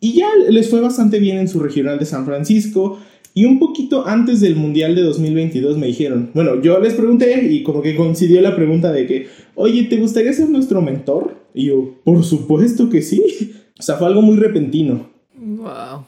y 0.00 0.14
ya 0.14 0.28
les 0.48 0.68
fue 0.68 0.80
bastante 0.80 1.18
bien 1.18 1.38
en 1.38 1.48
su 1.48 1.60
regional 1.60 1.98
de 1.98 2.04
San 2.04 2.26
Francisco. 2.26 2.98
Y 3.34 3.44
un 3.44 3.58
poquito 3.58 4.06
antes 4.06 4.40
del 4.40 4.56
Mundial 4.56 4.94
de 4.94 5.02
2022 5.02 5.76
me 5.76 5.88
dijeron, 5.88 6.30
bueno, 6.32 6.62
yo 6.62 6.78
les 6.80 6.94
pregunté 6.94 7.46
y 7.52 7.62
como 7.62 7.82
que 7.82 7.94
coincidió 7.94 8.40
la 8.40 8.56
pregunta 8.56 8.92
de 8.92 9.06
que, 9.06 9.26
oye, 9.54 9.84
¿te 9.84 9.98
gustaría 9.98 10.32
ser 10.32 10.48
nuestro 10.48 10.80
mentor? 10.80 11.36
Y 11.52 11.66
yo, 11.66 11.96
por 12.02 12.24
supuesto 12.24 12.88
que 12.88 13.02
sí. 13.02 13.52
O 13.78 13.82
sea, 13.82 13.96
fue 13.96 14.06
algo 14.06 14.22
muy 14.22 14.36
repentino. 14.36 15.10
Wow. 15.36 16.06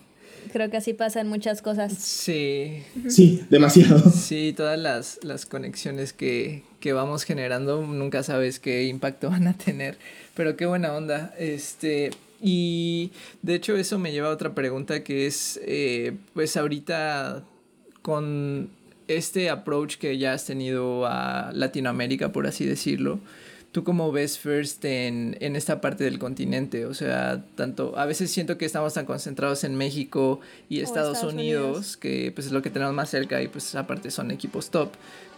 Creo 0.52 0.70
que 0.70 0.76
así 0.76 0.94
pasan 0.94 1.28
muchas 1.28 1.62
cosas. 1.62 1.92
Sí. 1.92 2.82
Sí, 3.08 3.44
demasiado. 3.50 3.98
Sí, 4.10 4.54
todas 4.56 4.78
las, 4.78 5.20
las 5.22 5.46
conexiones 5.46 6.12
que, 6.12 6.62
que 6.80 6.92
vamos 6.92 7.24
generando, 7.24 7.82
nunca 7.82 8.22
sabes 8.22 8.58
qué 8.60 8.84
impacto 8.84 9.30
van 9.30 9.46
a 9.46 9.54
tener. 9.54 9.98
Pero 10.34 10.56
qué 10.56 10.66
buena 10.66 10.92
onda. 10.92 11.34
Este, 11.38 12.10
y 12.40 13.10
de 13.42 13.54
hecho 13.54 13.76
eso 13.76 13.98
me 13.98 14.12
lleva 14.12 14.28
a 14.28 14.32
otra 14.32 14.54
pregunta 14.54 15.02
que 15.02 15.26
es, 15.26 15.60
eh, 15.64 16.16
pues 16.34 16.56
ahorita 16.56 17.44
con 18.02 18.70
este 19.08 19.50
approach 19.50 19.96
que 19.96 20.18
ya 20.18 20.34
has 20.34 20.44
tenido 20.44 21.06
a 21.06 21.50
Latinoamérica, 21.52 22.30
por 22.30 22.46
así 22.46 22.64
decirlo, 22.64 23.20
¿Tú 23.70 23.84
cómo 23.84 24.10
ves 24.12 24.38
First 24.38 24.82
en, 24.86 25.36
en, 25.40 25.54
esta 25.54 25.82
parte 25.82 26.02
del 26.02 26.18
continente? 26.18 26.86
O 26.86 26.94
sea, 26.94 27.44
tanto, 27.54 27.92
a 27.98 28.06
veces 28.06 28.30
siento 28.30 28.56
que 28.56 28.64
estamos 28.64 28.94
tan 28.94 29.04
concentrados 29.04 29.62
en 29.62 29.74
México 29.74 30.40
y 30.70 30.80
Estados, 30.80 31.22
Unidos, 31.22 31.98
que 31.98 32.32
pues 32.34 32.46
es 32.46 32.52
lo 32.52 32.62
que 32.62 32.70
tenemos 32.70 32.94
más 32.94 33.10
cerca 33.10 33.42
y 33.42 33.48
pues 33.48 33.74
aparte 33.74 34.10
son 34.10 34.30
equipos 34.30 34.70
top. 34.70 34.88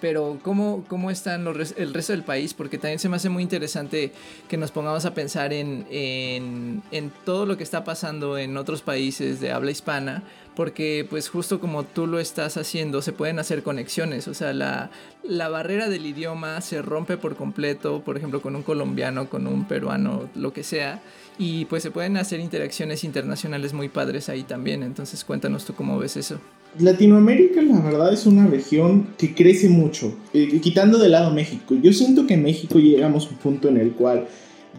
Pero 0.01 0.39
¿cómo, 0.43 0.85
cómo 0.89 1.11
están 1.11 1.43
los, 1.43 1.75
el 1.77 1.93
resto 1.93 2.13
del 2.13 2.23
país? 2.23 2.55
Porque 2.55 2.79
también 2.79 3.01
se 3.01 3.09
me 3.09 3.17
hace 3.17 3.29
muy 3.29 3.43
interesante 3.43 4.13
que 4.49 4.57
nos 4.57 4.71
pongamos 4.71 5.05
a 5.07 5.13
pensar 5.13 5.53
en, 5.53 5.87
en, 5.91 6.83
en 6.93 7.13
todo 7.25 7.47
lo 7.47 7.57
que 7.57 7.65
está 7.65 7.83
pasando 7.83 8.39
en 8.39 8.57
otros 8.57 8.81
países 8.81 9.41
de 9.41 9.51
habla 9.51 9.73
hispana 9.73 10.23
porque 10.61 11.07
pues 11.09 11.31
justo 11.31 11.59
como 11.59 11.85
tú 11.85 12.07
lo 12.07 12.21
estás 12.21 12.59
haciendo, 12.59 13.01
se 13.01 13.13
pueden 13.13 13.39
hacer 13.39 13.63
conexiones, 13.63 14.29
o 14.29 14.35
sea, 14.35 14.53
la, 14.53 14.91
la 15.27 15.49
barrera 15.49 15.89
del 15.89 16.05
idioma 16.05 16.61
se 16.61 16.83
rompe 16.83 17.17
por 17.17 17.35
completo, 17.35 18.03
por 18.05 18.19
ejemplo, 18.19 18.43
con 18.43 18.55
un 18.55 18.63
colombiano, 18.63 19.31
con 19.31 19.47
un 19.47 19.67
peruano, 19.67 20.29
lo 20.35 20.53
que 20.53 20.63
sea, 20.63 21.01
y 21.39 21.65
pues 21.65 21.83
se 21.83 21.91
pueden 21.91 22.19
hacer 22.19 22.41
interacciones 22.41 23.05
internacionales 23.05 23.73
muy 23.73 23.89
padres 23.89 24.29
ahí 24.29 24.43
también, 24.43 24.83
entonces 24.83 25.25
cuéntanos 25.25 25.65
tú 25.65 25.73
cómo 25.73 25.99
ves 25.99 26.19
eso. 26.19 26.39
Latinoamérica, 26.79 27.63
la 27.63 27.81
verdad, 27.81 28.13
es 28.13 28.27
una 28.27 28.47
región 28.47 29.07
que 29.17 29.35
crece 29.35 29.71
mucho, 29.71 30.15
eh, 30.35 30.61
quitando 30.61 30.99
de 30.99 31.09
lado 31.09 31.33
México. 31.33 31.75
Yo 31.83 31.95
siento 31.95 32.27
que 32.27 32.35
en 32.35 32.43
México 32.43 32.79
llegamos 32.79 33.29
a 33.29 33.31
un 33.31 33.37
punto 33.37 33.69
en 33.69 33.79
el 33.79 33.93
cual 33.93 34.27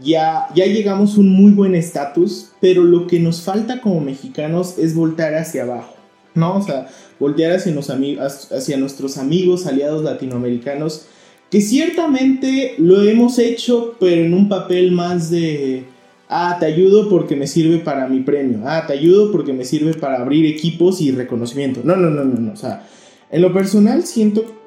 ya, 0.01 0.47
ya 0.55 0.65
llegamos 0.65 1.15
a 1.15 1.19
un 1.19 1.29
muy 1.29 1.51
buen 1.51 1.75
estatus, 1.75 2.51
pero 2.59 2.83
lo 2.83 3.07
que 3.07 3.19
nos 3.19 3.41
falta 3.41 3.81
como 3.81 4.01
mexicanos 4.01 4.77
es 4.77 4.95
voltar 4.95 5.35
hacia 5.35 5.63
abajo, 5.63 5.95
¿no? 6.35 6.57
O 6.57 6.61
sea, 6.61 6.87
voltear 7.19 7.53
hacia, 7.53 7.73
hacia 7.77 8.77
nuestros 8.77 9.17
amigos, 9.17 9.67
aliados 9.67 10.03
latinoamericanos, 10.03 11.05
que 11.49 11.61
ciertamente 11.61 12.75
lo 12.77 13.03
hemos 13.03 13.37
hecho, 13.37 13.95
pero 13.99 14.23
en 14.23 14.33
un 14.33 14.49
papel 14.49 14.91
más 14.91 15.29
de, 15.29 15.85
ah, 16.29 16.57
te 16.59 16.65
ayudo 16.65 17.09
porque 17.09 17.35
me 17.35 17.45
sirve 17.45 17.79
para 17.79 18.07
mi 18.07 18.21
premio, 18.21 18.61
ah, 18.65 18.85
te 18.87 18.93
ayudo 18.93 19.31
porque 19.31 19.53
me 19.53 19.65
sirve 19.65 19.93
para 19.93 20.21
abrir 20.21 20.45
equipos 20.45 21.01
y 21.01 21.11
reconocimiento. 21.11 21.81
No, 21.83 21.95
no, 21.95 22.09
no, 22.09 22.23
no, 22.23 22.39
no, 22.39 22.53
o 22.53 22.55
sea, 22.55 22.87
en 23.29 23.41
lo 23.41 23.53
personal 23.53 24.05
siento 24.05 24.60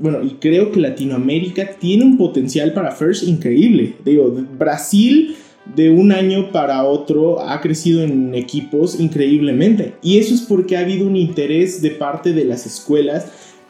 bueno, 0.00 0.22
y 0.22 0.30
creo 0.40 0.70
que 0.70 0.80
Latinoamérica 0.80 1.70
tiene 1.78 2.04
un 2.04 2.16
potencial 2.16 2.72
para 2.72 2.92
First 2.92 3.24
increíble. 3.24 3.94
Digo, 4.04 4.34
Brasil 4.58 5.34
de 5.74 5.90
un 5.90 6.12
año 6.12 6.50
para 6.50 6.84
otro 6.84 7.40
ha 7.40 7.60
crecido 7.60 8.02
en 8.02 8.34
equipos 8.34 8.98
increíblemente. 8.98 9.94
Y 10.02 10.18
eso 10.18 10.34
es 10.34 10.42
porque 10.42 10.76
ha 10.76 10.80
habido 10.80 11.06
un 11.06 11.16
interés 11.16 11.82
de 11.82 11.90
parte 11.90 12.32
de 12.32 12.44
las 12.44 12.66
escuelas, 12.66 13.26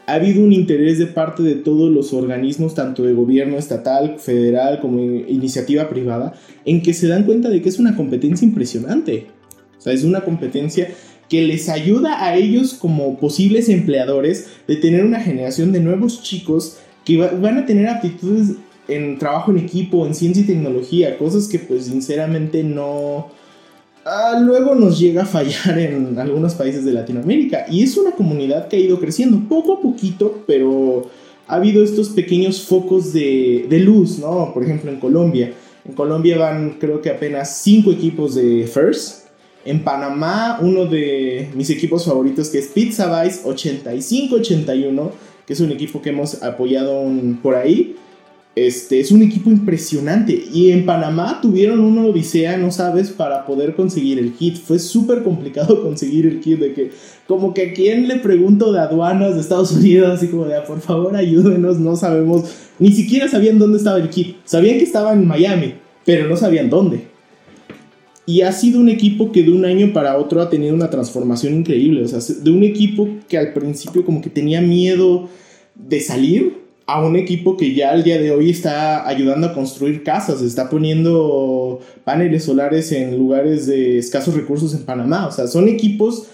ha 0.06 0.14
habido 0.14 0.42
un 0.42 0.52
interés 0.52 0.99
de 0.99 1.06
parte 1.06 1.42
de 1.42 1.54
todos 1.54 1.90
los 1.90 2.12
organismos, 2.14 2.75
tanto 2.75 3.02
de 3.02 3.12
gobierno 3.12 3.58
estatal, 3.58 4.18
federal 4.18 4.80
como 4.80 5.00
iniciativa 5.02 5.88
privada, 5.88 6.35
en 6.64 6.82
que 6.82 6.94
se 6.94 7.08
dan 7.08 7.25
cuenta 7.25 7.50
de 7.50 7.61
que 7.61 7.68
es 7.68 7.78
una 7.78 7.94
competencia 7.94 8.47
impresionante. 8.47 9.26
O 9.76 9.80
sea, 9.80 9.92
es 9.92 10.04
una 10.04 10.23
competencia 10.23 10.88
que 11.28 11.42
les 11.42 11.68
ayuda 11.68 12.25
a 12.25 12.37
ellos 12.37 12.75
como 12.75 13.18
posibles 13.18 13.68
empleadores 13.68 14.49
de 14.66 14.76
tener 14.76 15.04
una 15.04 15.20
generación 15.20 15.73
de 15.73 15.80
nuevos 15.80 16.23
chicos 16.23 16.78
que 17.04 17.18
van 17.18 17.58
a 17.58 17.66
tener 17.66 17.88
aptitudes 17.88 18.56
en 18.88 19.18
trabajo 19.18 19.50
en 19.50 19.58
equipo, 19.58 20.06
en 20.06 20.14
ciencia 20.14 20.42
y 20.42 20.47
tecnología, 20.47 21.18
cosas 21.18 21.47
que 21.49 21.58
pues 21.58 21.85
sinceramente 21.85 22.62
no... 22.64 23.28
Ah, 24.04 24.40
luego 24.40 24.75
nos 24.75 24.99
llega 24.99 25.23
a 25.23 25.26
fallar 25.26 25.78
en 25.78 26.18
algunos 26.18 26.54
países 26.54 26.85
de 26.85 26.92
Latinoamérica. 26.92 27.66
Y 27.70 27.82
es 27.82 27.97
una 27.99 28.12
comunidad 28.12 28.68
que 28.68 28.76
ha 28.76 28.80
ido 28.80 28.99
creciendo 28.99 29.38
poco 29.47 29.75
a 29.75 29.80
poquito, 29.82 30.42
pero 30.47 31.11
ha 31.47 31.56
habido 31.56 31.85
estos 31.85 32.08
pequeños 32.08 32.62
focos 32.62 33.12
de, 33.12 33.66
de 33.68 33.78
luz, 33.80 34.18
¿no? 34.18 34.52
Por 34.54 34.64
ejemplo, 34.64 34.90
en 34.90 34.99
Colombia. 34.99 35.52
En 35.87 35.92
Colombia 35.92 36.38
van 36.38 36.76
creo 36.78 37.02
que 37.02 37.11
apenas 37.11 37.58
cinco 37.58 37.92
equipos 37.92 38.35
de 38.35 38.66
FIRST 38.66 39.27
en 39.64 39.84
Panamá, 39.84 40.58
uno 40.60 40.86
de 40.86 41.50
mis 41.54 41.70
equipos 41.70 42.04
favoritos 42.04 42.48
que 42.48 42.58
es 42.58 42.68
Pizza 42.68 43.22
Vice 43.22 43.40
8581, 43.44 45.12
que 45.46 45.52
es 45.52 45.60
un 45.60 45.72
equipo 45.72 46.00
que 46.00 46.10
hemos 46.10 46.42
apoyado 46.42 47.04
por 47.42 47.54
ahí. 47.54 47.96
Este, 48.54 48.98
es 48.98 49.12
un 49.12 49.22
equipo 49.22 49.50
impresionante. 49.50 50.32
Y 50.52 50.72
en 50.72 50.84
Panamá 50.84 51.38
tuvieron 51.40 51.78
una 51.80 52.04
odisea, 52.04 52.56
no 52.56 52.72
sabes, 52.72 53.10
para 53.10 53.46
poder 53.46 53.76
conseguir 53.76 54.18
el 54.18 54.32
kit. 54.32 54.56
Fue 54.56 54.80
súper 54.80 55.22
complicado 55.22 55.82
conseguir 55.84 56.26
el 56.26 56.40
kit. 56.40 56.58
De 56.58 56.72
que, 56.72 56.90
como 57.26 57.54
que 57.54 57.70
a 57.70 57.72
quién 57.72 58.08
le 58.08 58.16
pregunto 58.16 58.72
de 58.72 58.80
aduanas 58.80 59.36
de 59.36 59.42
Estados 59.42 59.70
Unidos, 59.72 60.10
así 60.10 60.26
como 60.26 60.44
de, 60.46 60.56
ah, 60.56 60.64
por 60.64 60.80
favor, 60.80 61.14
ayúdenos, 61.14 61.78
no 61.78 61.94
sabemos. 61.94 62.50
Ni 62.80 62.92
siquiera 62.92 63.28
sabían 63.28 63.58
dónde 63.58 63.78
estaba 63.78 63.98
el 63.98 64.10
kit. 64.10 64.36
Sabían 64.44 64.78
que 64.78 64.84
estaba 64.84 65.12
en 65.12 65.26
Miami, 65.26 65.74
pero 66.04 66.28
no 66.28 66.36
sabían 66.36 66.68
dónde. 66.68 67.17
Y 68.28 68.42
ha 68.42 68.52
sido 68.52 68.78
un 68.78 68.90
equipo 68.90 69.32
que 69.32 69.42
de 69.42 69.50
un 69.50 69.64
año 69.64 69.94
para 69.94 70.18
otro 70.18 70.42
ha 70.42 70.50
tenido 70.50 70.75
una 70.75 70.90
transformación 70.90 71.54
increíble. 71.54 72.04
O 72.04 72.08
sea, 72.08 72.18
de 72.42 72.50
un 72.50 72.62
equipo 72.62 73.08
que 73.26 73.38
al 73.38 73.54
principio 73.54 74.04
como 74.04 74.20
que 74.20 74.28
tenía 74.28 74.61
miedo 74.61 75.30
de 75.75 75.99
salir 76.00 76.58
a 76.85 77.02
un 77.02 77.16
equipo 77.16 77.56
que 77.56 77.73
ya 77.73 77.90
al 77.90 78.04
día 78.04 78.20
de 78.20 78.30
hoy 78.30 78.50
está 78.50 79.08
ayudando 79.08 79.47
a 79.47 79.54
construir 79.54 80.02
casas, 80.02 80.42
está 80.42 80.68
poniendo 80.68 81.80
paneles 82.04 82.44
solares 82.44 82.92
en 82.92 83.16
lugares 83.16 83.66
de 83.66 83.97
escasos 83.97 84.35
recursos 84.35 84.75
en 84.75 84.82
Panamá. 84.82 85.26
O 85.26 85.32
sea, 85.32 85.47
son 85.47 85.66
equipos 85.66 86.26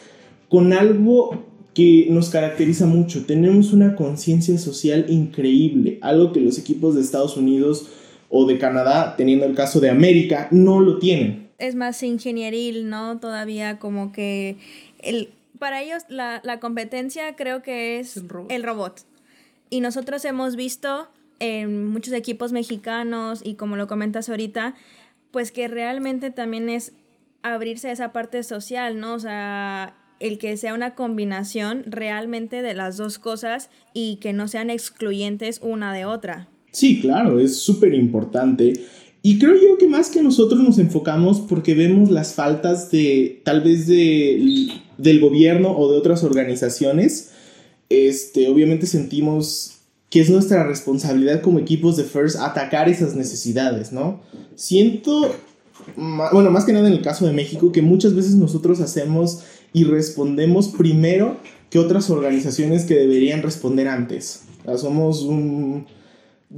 con 0.48 0.72
algo 0.72 1.44
que 1.74 2.08
nos 2.10 2.28
caracteriza 2.28 2.86
mucho. 2.86 3.24
Tenemos 3.24 3.72
una 3.72 3.94
conciencia 3.94 4.58
social 4.58 5.06
increíble, 5.08 5.98
algo 6.00 6.32
que 6.32 6.40
los 6.40 6.58
equipos 6.58 6.96
de 6.96 7.02
Estados 7.02 7.36
Unidos 7.36 7.86
o 8.30 8.46
de 8.46 8.58
Canadá, 8.58 9.14
teniendo 9.16 9.46
el 9.46 9.54
caso 9.54 9.78
de 9.78 9.90
América, 9.90 10.48
no 10.50 10.80
lo 10.80 10.98
tienen 10.98 11.43
es 11.58 11.74
más 11.74 12.02
ingenieril, 12.02 12.88
¿no? 12.88 13.18
Todavía 13.18 13.78
como 13.78 14.12
que 14.12 14.56
el, 14.98 15.30
para 15.58 15.82
ellos 15.82 16.02
la, 16.08 16.40
competencia 16.60 17.36
creo 17.36 17.62
que 17.62 17.98
es 17.98 18.22
el 18.48 18.62
robot. 18.62 19.02
Y 19.70 19.80
nosotros 19.80 20.24
hemos 20.24 20.56
visto 20.56 21.08
en 21.40 21.86
muchos 21.86 22.14
equipos 22.14 22.52
mexicanos 22.52 23.40
y 23.44 23.54
como 23.54 23.76
lo 23.76 23.86
comentas 23.86 24.28
ahorita, 24.28 24.74
pues 25.30 25.52
que 25.52 25.68
realmente 25.68 26.30
también 26.30 26.68
es 26.68 26.92
abrirse 27.42 27.88
a 27.88 27.92
esa 27.92 28.12
parte 28.12 28.42
social, 28.42 29.00
¿no? 29.00 29.14
O 29.14 29.18
sea, 29.18 29.96
el 30.20 30.38
que 30.38 30.56
sea 30.56 30.74
una 30.74 30.94
combinación 30.94 31.82
realmente 31.86 32.62
de 32.62 32.74
las 32.74 32.96
dos 32.96 33.18
cosas 33.18 33.68
y 33.92 34.16
que 34.16 34.32
no 34.32 34.48
sean 34.48 34.70
excluyentes 34.70 35.60
una 35.62 35.92
de 35.92 36.04
otra. 36.04 36.48
Sí, 36.70 37.00
claro, 37.00 37.38
es 37.38 37.60
súper 37.60 37.94
importante. 37.94 38.74
Y 39.26 39.38
creo 39.38 39.54
yo 39.54 39.78
que 39.78 39.88
más 39.88 40.10
que 40.10 40.22
nosotros 40.22 40.60
nos 40.60 40.76
enfocamos 40.76 41.40
porque 41.40 41.74
vemos 41.74 42.10
las 42.10 42.34
faltas 42.34 42.90
de 42.90 43.40
tal 43.42 43.62
vez 43.62 43.86
de, 43.86 44.68
del 44.98 45.18
gobierno 45.18 45.74
o 45.74 45.90
de 45.90 45.96
otras 45.96 46.22
organizaciones. 46.24 47.30
Este, 47.88 48.48
obviamente 48.48 48.84
sentimos 48.84 49.78
que 50.10 50.20
es 50.20 50.28
nuestra 50.28 50.66
responsabilidad 50.66 51.40
como 51.40 51.58
equipos 51.58 51.96
de 51.96 52.04
FIRST 52.04 52.36
atacar 52.38 52.90
esas 52.90 53.16
necesidades, 53.16 53.92
¿no? 53.92 54.20
Siento, 54.56 55.34
bueno, 55.96 56.50
más 56.50 56.66
que 56.66 56.74
nada 56.74 56.86
en 56.88 56.92
el 56.92 57.00
caso 57.00 57.26
de 57.26 57.32
México, 57.32 57.72
que 57.72 57.80
muchas 57.80 58.14
veces 58.14 58.34
nosotros 58.34 58.82
hacemos 58.82 59.42
y 59.72 59.84
respondemos 59.84 60.68
primero 60.68 61.38
que 61.70 61.78
otras 61.78 62.10
organizaciones 62.10 62.84
que 62.84 62.94
deberían 62.94 63.40
responder 63.40 63.88
antes. 63.88 64.42
somos 64.76 65.22
un 65.22 65.86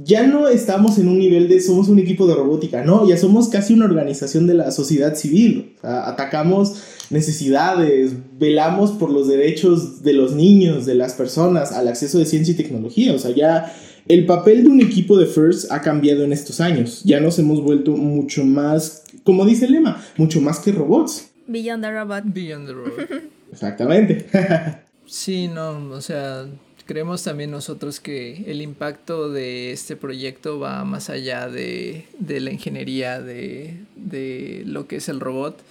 ya 0.03 0.27
no 0.27 0.47
estamos 0.47 0.99
en 0.99 1.07
un 1.07 1.17
nivel 1.17 1.47
de 1.47 1.59
somos 1.59 1.87
un 1.87 1.97
equipo 1.97 2.27
de 2.27 2.35
robótica, 2.35 2.83
no, 2.83 3.07
ya 3.07 3.17
somos 3.17 3.49
casi 3.49 3.73
una 3.73 3.85
organización 3.85 4.45
de 4.45 4.53
la 4.53 4.71
sociedad 4.71 5.15
civil. 5.15 5.75
atacamos 5.81 6.75
necesidades, 7.09 8.13
velamos 8.37 8.91
por 8.91 9.09
los 9.09 9.27
derechos 9.27 10.03
de 10.03 10.13
los 10.13 10.33
niños, 10.33 10.85
de 10.85 10.95
las 10.95 11.13
personas, 11.13 11.71
al 11.71 11.87
acceso 11.87 12.19
de 12.19 12.25
ciencia 12.25 12.51
y 12.51 12.57
tecnología. 12.57 13.13
O 13.13 13.19
sea, 13.19 13.31
ya 13.31 13.73
el 14.07 14.25
papel 14.25 14.63
de 14.63 14.69
un 14.69 14.81
equipo 14.81 15.17
de 15.17 15.25
FIRST 15.25 15.71
ha 15.71 15.81
cambiado 15.81 16.23
en 16.23 16.33
estos 16.33 16.61
años. 16.61 17.01
Ya 17.03 17.19
nos 17.19 17.39
hemos 17.39 17.63
vuelto 17.63 17.91
mucho 17.91 18.45
más, 18.45 19.03
como 19.23 19.45
dice 19.45 19.65
el 19.65 19.71
lema, 19.71 20.03
mucho 20.17 20.41
más 20.41 20.59
que 20.59 20.71
robots. 20.71 21.31
Beyond 21.47 21.83
the 21.83 21.91
robot. 21.91 22.23
Beyond 22.25 22.67
the 22.67 22.73
robot. 22.73 23.09
Exactamente. 23.51 24.27
sí, 25.05 25.47
no, 25.47 25.89
o 25.89 26.01
sea, 26.01 26.45
Creemos 26.87 27.21
también 27.21 27.51
nosotros 27.51 27.99
que 27.99 28.49
el 28.49 28.61
impacto 28.61 29.29
de 29.29 29.73
este 29.73 29.97
proyecto 29.97 30.57
va 30.57 30.85
más 30.85 31.09
allá 31.09 31.49
de, 31.49 32.05
la 32.17 32.49
ingeniería, 32.49 33.21
de, 33.21 34.63
lo 34.65 34.87
que 34.87 34.95
es 34.95 35.09
el 35.09 35.19
robot. 35.19 35.61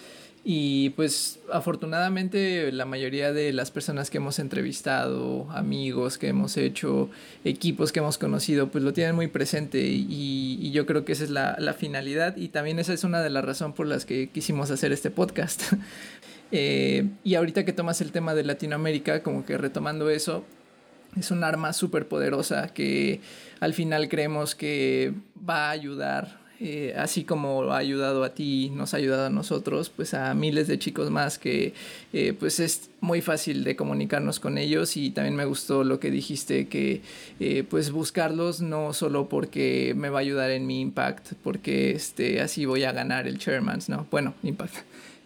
Y 0.44 0.90
pues 0.90 1.40
afortunadamente 1.50 2.70
la 2.70 2.84
mayoría 2.84 3.32
de 3.32 3.52
las 3.54 3.70
personas 3.70 4.10
que 4.10 4.18
hemos 4.18 4.38
entrevistado, 4.38 5.50
amigos 5.50 6.18
que 6.18 6.28
hemos 6.28 6.58
hecho, 6.58 7.08
equipos 7.44 7.92
que 7.92 8.00
hemos 8.00 8.18
conocido, 8.18 8.68
pues 8.68 8.84
lo 8.84 8.92
tienen 8.92 9.16
muy 9.16 9.26
presente 9.26 9.80
y, 9.80 10.70
yo 10.70 10.84
creo 10.84 11.06
que 11.06 11.12
esa 11.12 11.24
es 11.24 11.30
la, 11.30 11.56
la, 11.58 11.72
finalidad 11.72 12.36
y 12.36 12.48
también 12.48 12.78
esa 12.78 12.92
es 12.92 13.02
una 13.04 13.22
de 13.22 13.30
las 13.30 13.44
razones 13.44 13.74
por 13.74 13.86
las 13.86 14.04
que 14.04 14.28
quisimos 14.28 14.70
hacer 14.70 14.92
este 14.92 15.10
podcast. 15.10 15.62
Eh, 16.52 17.08
y 17.24 17.34
ahorita 17.34 17.64
que 17.64 17.72
tomas 17.72 18.00
el 18.00 18.12
tema 18.12 18.32
de 18.32 18.44
Latinoamérica, 18.44 19.24
como 19.24 19.44
que 19.44 19.58
retomando 19.58 20.10
eso, 20.10 20.44
es 21.18 21.30
un 21.30 21.44
arma 21.44 21.72
súper 21.72 22.08
poderosa 22.08 22.68
que 22.68 23.20
al 23.60 23.74
final 23.74 24.08
creemos 24.08 24.54
que 24.54 25.12
va 25.48 25.68
a 25.68 25.70
ayudar 25.70 26.46
eh, 26.58 26.94
así 26.96 27.24
como 27.24 27.70
ha 27.70 27.76
ayudado 27.76 28.24
a 28.24 28.30
ti, 28.30 28.70
nos 28.70 28.94
ha 28.94 28.96
ayudado 28.96 29.26
a 29.26 29.30
nosotros, 29.30 29.90
pues 29.90 30.14
a 30.14 30.32
miles 30.32 30.66
de 30.68 30.78
chicos 30.78 31.10
más 31.10 31.38
que 31.38 31.74
eh, 32.14 32.32
pues 32.38 32.60
es 32.60 32.88
muy 33.00 33.20
fácil 33.20 33.62
de 33.62 33.76
comunicarnos 33.76 34.40
con 34.40 34.56
ellos 34.56 34.96
y 34.96 35.10
también 35.10 35.36
me 35.36 35.44
gustó 35.44 35.84
lo 35.84 36.00
que 36.00 36.10
dijiste 36.10 36.66
que 36.68 37.02
eh, 37.40 37.62
pues 37.68 37.90
buscarlos 37.90 38.62
no 38.62 38.94
solo 38.94 39.28
porque 39.28 39.92
me 39.96 40.08
va 40.08 40.20
a 40.20 40.22
ayudar 40.22 40.50
en 40.50 40.66
mi 40.66 40.80
impact, 40.80 41.34
porque 41.42 41.90
este, 41.90 42.40
así 42.40 42.64
voy 42.64 42.84
a 42.84 42.92
ganar 42.92 43.26
el 43.26 43.38
chairman's, 43.38 43.90
¿no? 43.90 44.06
Bueno, 44.10 44.32
impact. 44.42 44.76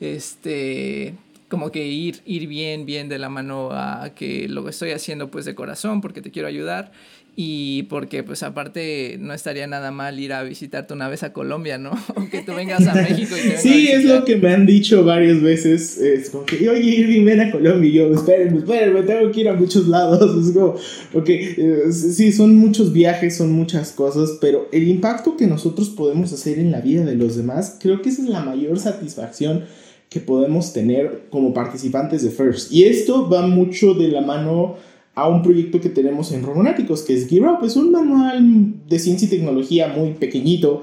Este, 0.01 1.15
como 1.51 1.71
que 1.71 1.87
ir, 1.87 2.21
ir 2.25 2.47
bien, 2.47 2.87
bien 2.87 3.09
de 3.09 3.19
la 3.19 3.29
mano 3.29 3.71
a 3.73 4.13
que 4.15 4.49
lo 4.49 4.65
que 4.65 4.71
estoy 4.71 4.93
haciendo 4.93 5.31
pues 5.31 5.45
de 5.45 5.55
corazón 5.55 6.01
porque 6.01 6.23
te 6.23 6.31
quiero 6.31 6.49
ayudar 6.49 6.93
y 7.37 7.85
porque 7.85 8.23
pues 8.23 8.43
aparte 8.43 9.17
no 9.19 9.33
estaría 9.33 9.67
nada 9.67 9.91
mal 9.91 10.19
ir 10.21 10.33
a 10.33 10.43
visitarte 10.43 10.95
una 10.95 11.09
vez 11.09 11.23
a 11.23 11.33
Colombia, 11.33 11.79
¿no? 11.79 11.91
Aunque 12.17 12.43
tú 12.43 12.55
vengas 12.55 12.87
a 12.87 12.95
México 12.95 13.35
y 13.37 13.49
te 13.49 13.59
Sí, 13.59 13.89
es 13.89 14.05
lo 14.05 14.25
que 14.25 14.37
me 14.37 14.53
han 14.53 14.67
dicho 14.67 15.05
varias 15.05 15.41
veces, 15.41 15.99
es 15.99 16.31
como 16.31 16.45
que, 16.45 16.69
oye, 16.69 16.83
Irving, 16.83 17.25
ven 17.25 17.41
a 17.41 17.51
Colombia 17.51 17.89
y 17.89 17.93
yo, 17.95 18.15
espérenme, 18.15 18.59
espérenme, 18.59 19.03
tengo 19.03 19.31
que 19.33 19.41
ir 19.41 19.49
a 19.49 19.55
muchos 19.55 19.89
lados, 19.89 20.47
es 20.49 20.53
como, 20.53 20.77
porque 21.13 21.55
eh, 21.57 21.93
sí, 21.93 22.31
son 22.33 22.57
muchos 22.57 22.93
viajes, 22.93 23.37
son 23.37 23.53
muchas 23.53 23.93
cosas, 23.93 24.39
pero 24.41 24.69
el 24.71 24.87
impacto 24.87 25.37
que 25.37 25.47
nosotros 25.47 25.89
podemos 25.91 26.33
hacer 26.33 26.59
en 26.59 26.71
la 26.71 26.81
vida 26.81 27.05
de 27.05 27.17
los 27.17 27.37
demás, 27.37 27.79
creo 27.81 28.03
que 28.03 28.11
esa 28.11 28.23
es 28.23 28.29
la 28.29 28.43
mayor 28.43 28.79
satisfacción 28.79 29.65
que 30.11 30.21
podemos 30.21 30.73
tener 30.73 31.29
como 31.31 31.55
participantes 31.55 32.23
de 32.23 32.31
FIRST. 32.31 32.73
Y 32.73 32.85
esto 32.85 33.31
va 33.31 33.47
mucho 33.47 33.95
de 33.95 34.09
la 34.09 34.21
mano 34.21 34.75
a 35.15 35.29
un 35.29 35.43
proyecto 35.43 35.81
que 35.81 35.89
tenemos 35.89 36.33
en 36.33 36.43
Robonáticos, 36.43 37.03
que 37.03 37.15
es 37.15 37.29
Gear 37.29 37.55
Up. 37.55 37.65
Es 37.65 37.77
un 37.77 37.93
manual 37.93 38.75
de 38.89 38.99
ciencia 38.99 39.27
y 39.27 39.31
tecnología 39.31 39.89
muy 39.89 40.15
pequeñito, 40.15 40.83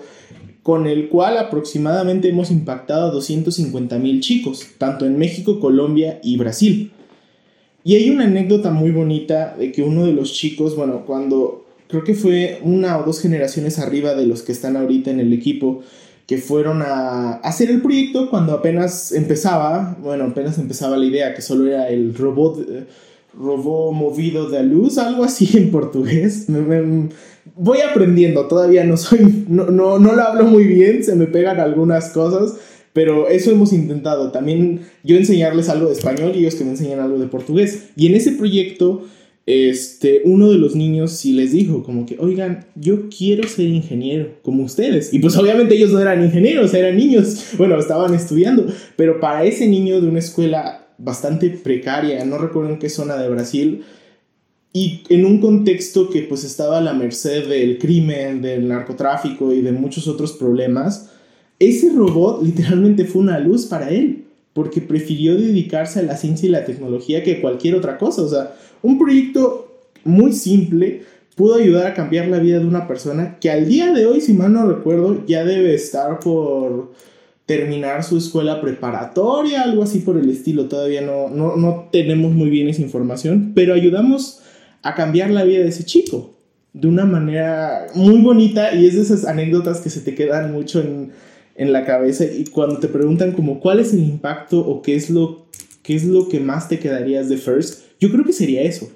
con 0.63 0.87
el 0.87 1.09
cual 1.09 1.37
aproximadamente 1.37 2.29
hemos 2.29 2.51
impactado 2.51 3.07
a 3.07 3.11
250 3.11 3.99
mil 3.99 4.21
chicos, 4.21 4.65
tanto 4.77 5.05
en 5.05 5.17
México, 5.17 5.59
Colombia 5.59 6.19
y 6.23 6.37
Brasil. 6.37 6.91
Y 7.83 7.95
hay 7.95 8.09
una 8.09 8.25
anécdota 8.25 8.71
muy 8.71 8.91
bonita 8.91 9.55
de 9.57 9.73
que 9.73 9.81
uno 9.81 10.05
de 10.05 10.13
los 10.13 10.33
chicos, 10.33 10.75
bueno, 10.75 11.05
cuando 11.05 11.65
creo 11.89 12.03
que 12.05 12.13
fue 12.13 12.59
una 12.63 12.97
o 12.97 13.03
dos 13.03 13.19
generaciones 13.19 13.77
arriba 13.77 14.13
de 14.13 14.25
los 14.25 14.41
que 14.41 14.53
están 14.53 14.77
ahorita 14.77 15.11
en 15.11 15.19
el 15.19 15.33
equipo, 15.33 15.83
que 16.27 16.37
fueron 16.37 16.81
a 16.81 17.35
hacer 17.37 17.71
el 17.71 17.81
proyecto 17.81 18.29
cuando 18.29 18.53
apenas 18.53 19.13
empezaba, 19.13 19.97
bueno, 20.01 20.25
apenas 20.25 20.57
empezaba 20.57 20.97
la 20.97 21.05
idea, 21.05 21.33
que 21.33 21.41
solo 21.41 21.65
era 21.65 21.87
el 21.87 22.13
robot 22.13 22.59
eh, 22.69 22.85
robó 23.39 23.93
movido 23.93 24.49
de 24.49 24.63
luz, 24.63 24.97
algo 24.97 25.23
así 25.23 25.57
en 25.57 25.71
portugués. 25.71 26.47
voy 27.55 27.79
aprendiendo, 27.79 28.47
todavía 28.47 28.83
no 28.83 28.97
soy, 28.97 29.45
no, 29.47 29.65
no, 29.67 29.99
no 29.99 30.13
lo 30.13 30.21
hablo 30.21 30.45
muy 30.45 30.65
bien, 30.65 31.03
se 31.03 31.15
me 31.15 31.27
pegan 31.27 31.61
algunas 31.61 32.09
cosas, 32.09 32.55
pero 32.91 33.29
eso 33.29 33.51
hemos 33.51 33.71
intentado. 33.73 34.31
También 34.31 34.81
yo 35.03 35.15
enseñarles 35.15 35.69
algo 35.69 35.87
de 35.87 35.93
español 35.93 36.33
y 36.35 36.39
ellos 36.39 36.55
que 36.55 36.65
me 36.65 36.71
enseñan 36.71 36.99
algo 36.99 37.19
de 37.19 37.27
portugués. 37.27 37.89
Y 37.95 38.07
en 38.07 38.15
ese 38.15 38.31
proyecto, 38.31 39.03
este, 39.47 40.23
uno 40.25 40.51
de 40.51 40.57
los 40.57 40.75
niños 40.75 41.11
sí 41.11 41.31
les 41.31 41.53
dijo 41.53 41.81
como 41.81 42.05
que, 42.05 42.17
oigan, 42.19 42.65
yo 42.75 43.07
quiero 43.09 43.47
ser 43.47 43.67
ingeniero, 43.67 44.33
como 44.41 44.63
ustedes. 44.63 45.13
Y 45.13 45.19
pues 45.19 45.37
obviamente 45.37 45.73
ellos 45.73 45.91
no 45.93 45.99
eran 45.99 46.21
ingenieros, 46.21 46.73
eran 46.73 46.97
niños, 46.97 47.53
bueno, 47.57 47.79
estaban 47.79 48.13
estudiando, 48.13 48.67
pero 48.97 49.21
para 49.21 49.45
ese 49.45 49.65
niño 49.67 50.01
de 50.01 50.09
una 50.09 50.19
escuela 50.19 50.89
bastante 50.97 51.49
precaria, 51.49 52.23
no 52.25 52.37
recuerdo 52.37 52.71
en 52.71 52.79
qué 52.79 52.89
zona 52.89 53.15
de 53.15 53.29
Brasil, 53.29 53.83
y 54.73 55.03
en 55.07 55.25
un 55.25 55.39
contexto 55.39 56.09
que 56.09 56.23
pues 56.23 56.43
estaba 56.43 56.79
a 56.79 56.81
la 56.81 56.93
merced 56.93 57.47
del 57.47 57.77
crimen, 57.77 58.41
del 58.41 58.67
narcotráfico 58.67 59.53
y 59.53 59.61
de 59.61 59.71
muchos 59.71 60.09
otros 60.09 60.33
problemas, 60.33 61.09
ese 61.57 61.89
robot 61.89 62.43
literalmente 62.43 63.05
fue 63.05 63.21
una 63.21 63.39
luz 63.39 63.65
para 63.65 63.89
él, 63.89 64.25
porque 64.57 64.81
prefirió 64.81 65.37
dedicarse 65.37 65.99
a 65.99 66.01
la 66.01 66.17
ciencia 66.17 66.49
y 66.49 66.51
la 66.51 66.65
tecnología 66.65 67.21
que 67.21 67.41
cualquier 67.41 67.75
otra 67.75 67.99
cosa. 67.99 68.23
O 68.23 68.27
sea, 68.27 68.55
un 68.81 68.97
proyecto 68.97 69.71
muy 70.03 70.33
simple 70.33 71.03
pudo 71.35 71.53
ayudar 71.53 71.85
a 71.85 71.93
cambiar 71.93 72.27
la 72.27 72.39
vida 72.39 72.57
de 72.57 72.65
una 72.65 72.87
persona 72.87 73.37
que 73.39 73.51
al 73.51 73.67
día 73.67 73.93
de 73.93 74.07
hoy, 74.07 74.19
si 74.19 74.33
mal 74.33 74.51
no 74.51 74.65
recuerdo, 74.65 75.23
ya 75.27 75.45
debe 75.45 75.75
estar 75.75 76.19
por 76.19 76.91
terminar 77.45 78.03
su 78.03 78.17
escuela 78.17 78.59
preparatoria, 78.59 79.61
algo 79.61 79.83
así 79.83 79.99
por 79.99 80.17
el 80.17 80.27
estilo. 80.27 80.67
Todavía 80.67 81.01
no, 81.01 81.29
no, 81.29 81.55
no 81.55 81.89
tenemos 81.91 82.31
muy 82.31 82.49
bien 82.49 82.67
esa 82.67 82.81
información, 82.81 83.51
pero 83.53 83.75
ayudamos 83.75 84.41
a 84.81 84.95
cambiar 84.95 85.29
la 85.29 85.43
vida 85.43 85.59
de 85.59 85.69
ese 85.69 85.85
chico 85.85 86.33
de 86.73 86.87
una 86.87 87.05
manera 87.05 87.85
muy 87.93 88.21
bonita 88.21 88.73
y 88.73 88.87
es 88.87 88.95
de 88.95 89.01
esas 89.03 89.23
anécdotas 89.25 89.81
que 89.81 89.91
se 89.91 90.01
te 90.01 90.15
quedan 90.15 90.51
mucho 90.51 90.81
en, 90.81 91.11
en 91.57 91.73
la 91.73 91.85
cabeza 91.85 92.23
y 92.23 92.45
cuando 92.45 92.79
te 92.79 92.87
preguntan 92.87 93.33
como 93.33 93.59
cuál 93.59 93.79
es 93.79 93.93
el 93.93 93.99
impacto 93.99 94.59
o 94.59 94.81
qué 94.81 94.95
es 94.95 95.09
lo, 95.09 95.47
qué 95.83 95.95
es 95.95 96.05
lo 96.05 96.29
que 96.29 96.39
más 96.39 96.69
te 96.69 96.79
quedarías 96.79 97.27
de 97.27 97.37
First, 97.37 97.83
yo 97.99 98.09
creo 98.11 98.23
que 98.23 98.33
sería 98.33 98.61
eso. 98.61 98.89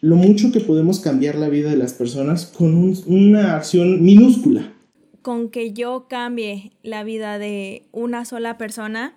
Lo 0.00 0.16
mucho 0.16 0.52
que 0.52 0.60
podemos 0.60 1.00
cambiar 1.00 1.36
la 1.36 1.48
vida 1.48 1.70
de 1.70 1.76
las 1.76 1.94
personas 1.94 2.46
con 2.46 2.94
una 3.06 3.56
acción 3.56 4.02
minúscula 4.02 4.72
con 5.22 5.50
que 5.50 5.72
yo 5.72 6.06
cambie 6.08 6.72
la 6.82 7.04
vida 7.04 7.38
de 7.38 7.84
una 7.92 8.24
sola 8.24 8.58
persona, 8.58 9.14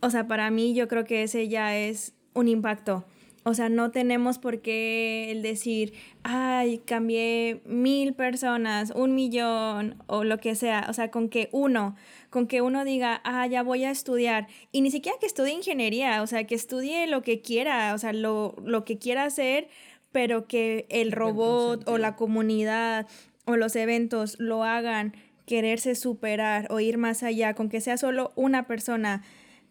o 0.00 0.10
sea, 0.10 0.26
para 0.26 0.50
mí 0.50 0.74
yo 0.74 0.88
creo 0.88 1.04
que 1.04 1.22
ese 1.22 1.48
ya 1.48 1.78
es 1.78 2.12
un 2.34 2.48
impacto. 2.48 3.04
O 3.44 3.54
sea, 3.54 3.68
no 3.68 3.90
tenemos 3.90 4.38
por 4.38 4.60
qué 4.60 5.30
el 5.32 5.42
decir, 5.42 5.94
ay, 6.22 6.78
cambié 6.78 7.60
mil 7.64 8.14
personas, 8.14 8.92
un 8.94 9.14
millón 9.14 9.96
o 10.06 10.22
lo 10.22 10.38
que 10.38 10.54
sea. 10.54 10.86
O 10.88 10.92
sea, 10.92 11.10
con 11.10 11.28
que 11.28 11.48
uno, 11.50 11.96
con 12.30 12.46
que 12.46 12.62
uno 12.62 12.84
diga, 12.84 13.20
ah, 13.24 13.46
ya 13.48 13.62
voy 13.62 13.84
a 13.84 13.90
estudiar. 13.90 14.46
Y 14.70 14.80
ni 14.80 14.90
siquiera 14.92 15.18
que 15.18 15.26
estudie 15.26 15.52
ingeniería, 15.52 16.22
o 16.22 16.26
sea, 16.26 16.44
que 16.44 16.54
estudie 16.54 17.08
lo 17.08 17.22
que 17.22 17.40
quiera, 17.40 17.94
o 17.94 17.98
sea, 17.98 18.12
lo, 18.12 18.54
lo 18.64 18.84
que 18.84 18.98
quiera 18.98 19.24
hacer, 19.24 19.68
pero 20.12 20.46
que 20.46 20.86
el 20.88 21.10
robot 21.10 21.88
o 21.88 21.98
la 21.98 22.14
comunidad 22.14 23.08
o 23.44 23.56
los 23.56 23.74
eventos 23.74 24.36
lo 24.38 24.62
hagan 24.62 25.14
quererse 25.46 25.96
superar 25.96 26.68
o 26.70 26.78
ir 26.78 26.98
más 26.98 27.22
allá, 27.22 27.54
con 27.54 27.68
que 27.68 27.80
sea 27.80 27.96
solo 27.96 28.32
una 28.36 28.66
persona, 28.66 29.22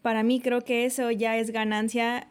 para 0.02 0.24
mí 0.24 0.42
creo 0.42 0.62
que 0.62 0.86
eso 0.86 1.12
ya 1.12 1.38
es 1.38 1.52
ganancia 1.52 2.28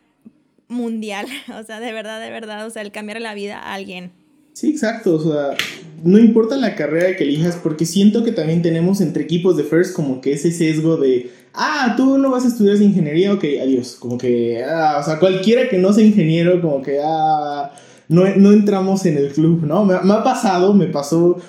mundial, 0.70 1.26
o 1.60 1.62
sea, 1.64 1.80
de 1.80 1.92
verdad, 1.92 2.20
de 2.20 2.30
verdad, 2.30 2.66
o 2.66 2.70
sea, 2.70 2.82
el 2.82 2.92
cambiar 2.92 3.20
la 3.20 3.34
vida 3.34 3.58
a 3.58 3.74
alguien. 3.74 4.12
Sí, 4.54 4.70
exacto, 4.70 5.14
o 5.14 5.20
sea, 5.20 5.56
no 6.02 6.18
importa 6.18 6.56
la 6.56 6.74
carrera 6.74 7.16
que 7.16 7.24
elijas, 7.24 7.56
porque 7.62 7.86
siento 7.86 8.24
que 8.24 8.32
también 8.32 8.62
tenemos 8.62 9.00
entre 9.00 9.22
equipos 9.22 9.56
de 9.56 9.64
First 9.64 9.94
como 9.94 10.20
que 10.20 10.32
ese 10.32 10.50
sesgo 10.50 10.96
de, 10.96 11.30
ah, 11.54 11.94
tú 11.96 12.18
no 12.18 12.30
vas 12.30 12.44
a 12.44 12.48
estudiar 12.48 12.80
ingeniería, 12.80 13.32
ok, 13.32 13.44
adiós, 13.62 13.96
como 13.98 14.18
que, 14.18 14.64
ah, 14.64 14.98
o 15.00 15.04
sea, 15.04 15.18
cualquiera 15.18 15.68
que 15.68 15.78
no 15.78 15.92
sea 15.92 16.04
ingeniero, 16.04 16.60
como 16.60 16.82
que, 16.82 16.98
ah, 17.02 17.72
no, 18.08 18.24
no 18.36 18.52
entramos 18.52 19.06
en 19.06 19.18
el 19.18 19.28
club, 19.32 19.64
¿no? 19.64 19.84
Me, 19.84 20.00
me 20.00 20.14
ha 20.14 20.24
pasado, 20.24 20.74
me 20.74 20.86
pasó 20.86 21.40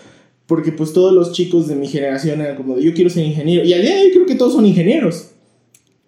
porque 0.52 0.74
pues 0.74 0.92
todos 0.92 1.14
los 1.14 1.32
chicos 1.32 1.70
de 1.70 1.76
mi 1.76 1.88
generación 1.88 2.42
eran 2.42 2.58
como 2.58 2.76
de 2.76 2.84
yo 2.84 2.94
quiero 2.94 3.10
ser 3.10 3.24
ingeniero. 3.24 3.64
Y 3.64 3.74
al 3.74 3.84
día 3.84 3.96
de 3.96 4.02
hoy 4.02 4.12
creo 4.12 4.26
que 4.26 4.36
todos 4.36 4.52
son 4.52 4.66
ingenieros. 4.66 5.31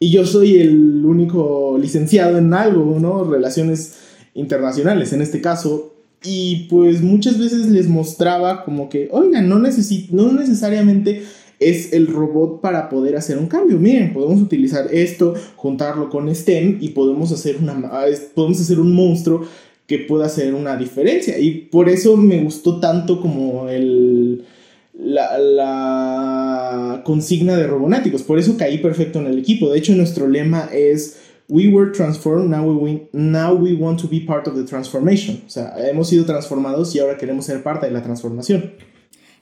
Y 0.04 0.10
yo 0.10 0.26
soy 0.26 0.58
el 0.58 1.06
único 1.06 1.78
licenciado 1.80 2.38
en 2.38 2.54
algo, 2.54 3.00
¿no? 3.00 3.24
Relaciones 3.24 3.94
internacionales 4.34 5.13
en 5.13 5.22
este 5.22 5.39
caso. 5.39 5.94
Y 6.26 6.68
pues 6.70 7.02
muchas 7.02 7.39
veces 7.39 7.68
les 7.68 7.88
mostraba 7.88 8.66
como 8.66 8.89
que, 8.89 9.08
oigan, 9.13 9.48
no, 9.48 9.60
no 9.60 10.34
necesariamente 10.34 11.24
es 11.58 11.94
el 11.94 12.08
robot 12.08 12.60
para 12.60 12.89
poder 12.89 13.16
hacer 13.16 13.38
un 13.38 13.48
cambio. 13.48 13.80
Miren, 13.80 14.12
podemos 14.12 14.42
utilizar 14.42 14.94
esto, 14.94 15.36
juntarlo 15.56 16.10
con 16.10 16.28
STEM 16.36 16.80
y 16.82 16.89
podemos 16.89 17.32
hacer, 17.32 17.56
una, 17.62 17.89
podemos 18.36 18.60
hacer 18.60 18.82
un 18.82 18.94
monstruo 18.94 19.46
que 19.88 20.00
pueda 20.00 20.26
hacer 20.26 20.54
una 20.54 20.76
diferencia. 20.76 21.39
Y 21.39 21.70
por 21.72 21.88
eso 21.88 22.18
me 22.18 22.44
gustó 22.44 22.82
tanto 22.82 23.22
como 23.22 23.70
el, 23.70 24.44
la, 25.00 25.38
la 25.38 26.12
consigna 27.04 27.56
de 27.58 27.68
Robonáticos. 27.68 28.24
Por 28.24 28.39
eso 28.39 28.58
caí 28.58 28.78
perfecto 28.80 29.20
en 29.20 29.28
el 29.28 29.39
equipo. 29.39 29.72
De 29.72 29.78
hecho, 29.78 29.94
nuestro 29.96 30.28
lema 30.28 30.70
es... 30.74 31.20
We 31.50 31.68
were 31.68 31.92
transformed, 31.92 32.50
now 32.50 32.66
we, 32.66 33.10
now 33.12 33.54
we 33.54 33.74
want 33.74 34.00
to 34.00 34.08
be 34.08 34.22
part 34.22 34.48
of 34.48 34.56
the 34.56 34.63
transformation. 34.63 35.42
O 35.46 35.50
sea, 35.50 35.74
hemos 35.89 36.08
sido 36.08 36.26
transformados 36.26 36.96
y 36.96 37.00
ahora 37.00 37.18
queremos 37.18 37.46
ser 37.46 37.62
parte 37.62 37.86
de 37.86 37.92
la 37.92 38.02
transformación. 38.02 38.72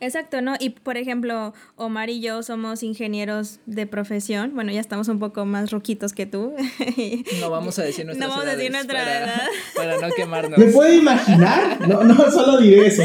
Exacto, 0.02 0.42
¿no? 0.42 0.56
Y 0.60 0.72
por 0.72 0.98
ejemplo, 0.98 1.54
Omar 1.76 2.10
y 2.10 2.22
yo 2.22 2.42
somos 2.42 2.82
ingenieros 2.82 3.60
de 3.68 3.86
profesión. 3.86 4.56
Bueno, 4.56 4.72
ya 4.72 4.80
estamos 4.80 5.08
un 5.10 5.20
poco 5.20 5.46
más 5.46 5.70
roquitos 5.70 6.12
que 6.12 6.26
tú. 6.26 6.54
No 7.40 7.50
vamos 7.50 7.78
a 7.80 7.84
decir 7.84 8.06
nuestra 8.06 8.26
No 8.26 8.32
vamos 8.34 8.48
a 8.48 8.56
decir 8.56 8.72
nuestra 8.72 9.00
para, 9.00 9.18
edad. 9.20 9.42
Para 9.76 9.98
no 10.00 10.14
quemarnos. 10.14 10.58
¿Me 10.58 10.66
puede 10.68 10.98
imaginar? 10.98 11.88
No, 11.88 12.04
no, 12.04 12.32
solo 12.32 12.60
diré 12.60 12.88
eso. 12.88 13.04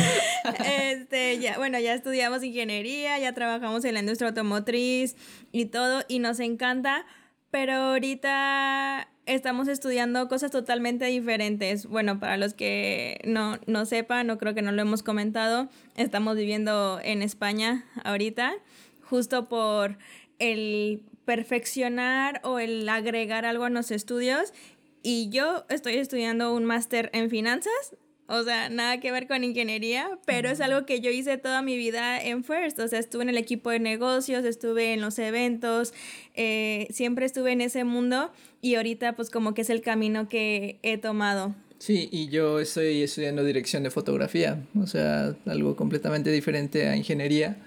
Este, 0.64 1.38
ya, 1.38 1.58
bueno, 1.58 1.78
ya 1.78 1.92
estudiamos 1.92 2.42
ingeniería, 2.42 3.18
ya 3.18 3.32
trabajamos 3.34 3.84
en 3.84 3.94
la 3.94 4.00
industria 4.00 4.28
automotriz 4.28 5.16
y 5.52 5.66
todo, 5.66 6.02
y 6.08 6.18
nos 6.18 6.40
encanta. 6.40 7.04
Pero 7.50 7.74
ahorita 7.74 9.08
estamos 9.26 9.68
estudiando 9.68 10.28
cosas 10.28 10.50
totalmente 10.50 11.04
diferentes. 11.06 11.86
Bueno, 11.86 12.18
para 12.18 12.36
los 12.36 12.54
que 12.54 13.20
no, 13.24 13.58
no 13.66 13.84
sepan, 13.84 14.26
no 14.26 14.38
creo 14.38 14.54
que 14.54 14.62
no 14.62 14.72
lo 14.72 14.82
hemos 14.82 15.02
comentado, 15.02 15.68
estamos 15.96 16.36
viviendo 16.36 17.00
en 17.02 17.22
España 17.22 17.84
ahorita, 18.04 18.54
justo 19.02 19.48
por 19.48 19.98
el 20.38 21.02
perfeccionar 21.24 22.40
o 22.44 22.58
el 22.58 22.88
agregar 22.88 23.44
algo 23.44 23.64
a 23.64 23.70
los 23.70 23.90
estudios. 23.90 24.54
Y 25.02 25.28
yo 25.30 25.66
estoy 25.68 25.94
estudiando 25.94 26.54
un 26.54 26.64
máster 26.64 27.10
en 27.12 27.28
finanzas, 27.30 27.96
o 28.28 28.42
sea, 28.42 28.68
nada 28.68 28.98
que 28.98 29.12
ver 29.12 29.28
con 29.28 29.44
ingeniería, 29.44 30.18
pero 30.24 30.48
es 30.50 30.60
algo 30.60 30.84
que 30.84 31.00
yo 31.00 31.10
hice 31.10 31.38
toda 31.38 31.62
mi 31.62 31.76
vida 31.76 32.20
en 32.20 32.42
First. 32.42 32.78
O 32.80 32.88
sea, 32.88 32.98
estuve 32.98 33.22
en 33.22 33.28
el 33.28 33.38
equipo 33.38 33.70
de 33.70 33.78
negocios, 33.78 34.44
estuve 34.44 34.94
en 34.94 35.00
los 35.00 35.18
eventos, 35.18 35.94
eh, 36.34 36.88
siempre 36.90 37.26
estuve 37.26 37.52
en 37.52 37.60
ese 37.60 37.84
mundo 37.84 38.32
y 38.60 38.74
ahorita 38.74 39.14
pues 39.14 39.30
como 39.30 39.54
que 39.54 39.62
es 39.62 39.70
el 39.70 39.80
camino 39.80 40.28
que 40.28 40.78
he 40.82 40.98
tomado. 40.98 41.54
Sí, 41.78 42.08
y 42.10 42.28
yo 42.28 42.58
estoy 42.58 43.02
estudiando 43.02 43.44
dirección 43.44 43.82
de 43.82 43.90
fotografía, 43.90 44.64
o 44.80 44.86
sea, 44.86 45.36
algo 45.44 45.76
completamente 45.76 46.30
diferente 46.30 46.88
a 46.88 46.96
ingeniería, 46.96 47.58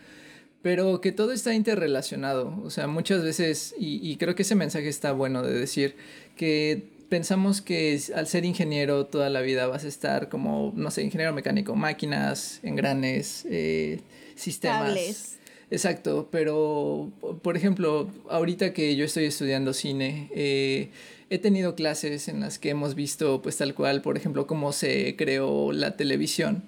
pero 0.63 1.00
que 1.00 1.12
todo 1.12 1.32
está 1.32 1.54
interrelacionado, 1.54 2.60
o 2.63 2.72
sea, 2.72 2.88
muchas 2.88 3.24
veces, 3.24 3.76
y, 3.80 4.00
y 4.02 4.17
creo 4.17 4.34
que 4.34 4.41
ese 4.41 4.56
mensaje 4.56 4.89
está 4.89 5.12
bueno 5.12 5.43
de 5.43 5.54
decir, 5.54 5.95
que 6.36 6.98
pensamos 7.10 7.62
que 7.62 8.00
al 8.15 8.28
ser 8.28 8.45
ingeniero 8.45 9.06
toda 9.06 9.30
la 9.30 9.41
vida 9.41 9.67
vas 9.67 9.84
a 9.84 9.88
estar 9.88 10.30
como, 10.30 10.72
no 10.76 10.91
sé, 10.91 11.04
ingeniero 11.04 11.34
mecánico, 11.34 11.76
máquinas, 11.76 12.60
engranes, 12.63 13.45
eh, 13.50 14.00
sistemas. 14.36 15.38
Exacto, 15.72 16.30
pero 16.32 17.12
por 17.43 17.56
ejemplo, 17.56 18.10
ahorita 18.30 18.74
que 18.74 18.95
yo 18.95 19.06
estoy 19.06 19.26
estudiando 19.26 19.74
cine, 19.74 20.30
eh, 20.34 20.89
he 21.30 21.38
tenido 21.38 21.76
clases 21.76 22.28
en 22.28 22.39
las 22.39 22.58
que 22.58 22.69
hemos 22.69 22.95
visto 22.95 23.41
pues 23.41 23.58
tal 23.58 23.76
cual, 23.76 24.02
por 24.02 24.17
ejemplo, 24.17 24.48
cómo 24.48 24.72
se 24.72 25.15
creó 25.15 25.72
la 25.72 25.95
televisión. 25.95 26.63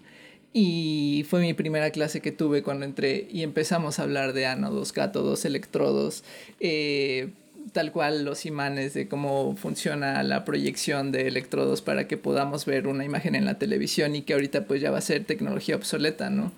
Y 0.54 1.26
fue 1.30 1.40
mi 1.42 1.54
primera 1.54 1.92
clase 1.92 2.20
que 2.20 2.32
tuve 2.32 2.62
cuando 2.62 2.86
entré 2.86 3.28
y 3.32 3.44
empezamos 3.44 4.00
a 4.00 4.04
hablar 4.04 4.34
de 4.34 4.46
ánodos, 4.46 4.92
cátodos, 4.92 5.46
electrodos, 5.46 6.24
eh, 6.60 7.30
tal 7.74 7.92
cual 7.92 8.26
los 8.26 8.46
imanes 8.46 8.94
de 8.94 9.08
cómo 9.08 9.56
funciona 9.56 10.22
la 10.24 10.46
proyección 10.46 11.12
de 11.12 11.28
electrodos 11.28 11.82
para 11.82 12.08
que 12.08 12.18
podamos 12.18 12.66
ver 12.66 12.88
una 12.88 13.06
imagen 13.06 13.36
en 13.36 13.46
la 13.46 13.58
televisión 13.58 14.16
y 14.16 14.24
que 14.24 14.34
ahorita 14.34 14.66
pues 14.66 14.82
ya 14.82 14.92
va 14.92 14.98
a 14.98 15.02
ser 15.02 15.26
tecnología 15.26 15.76
obsoleta, 15.76 16.30
¿no? 16.30 16.52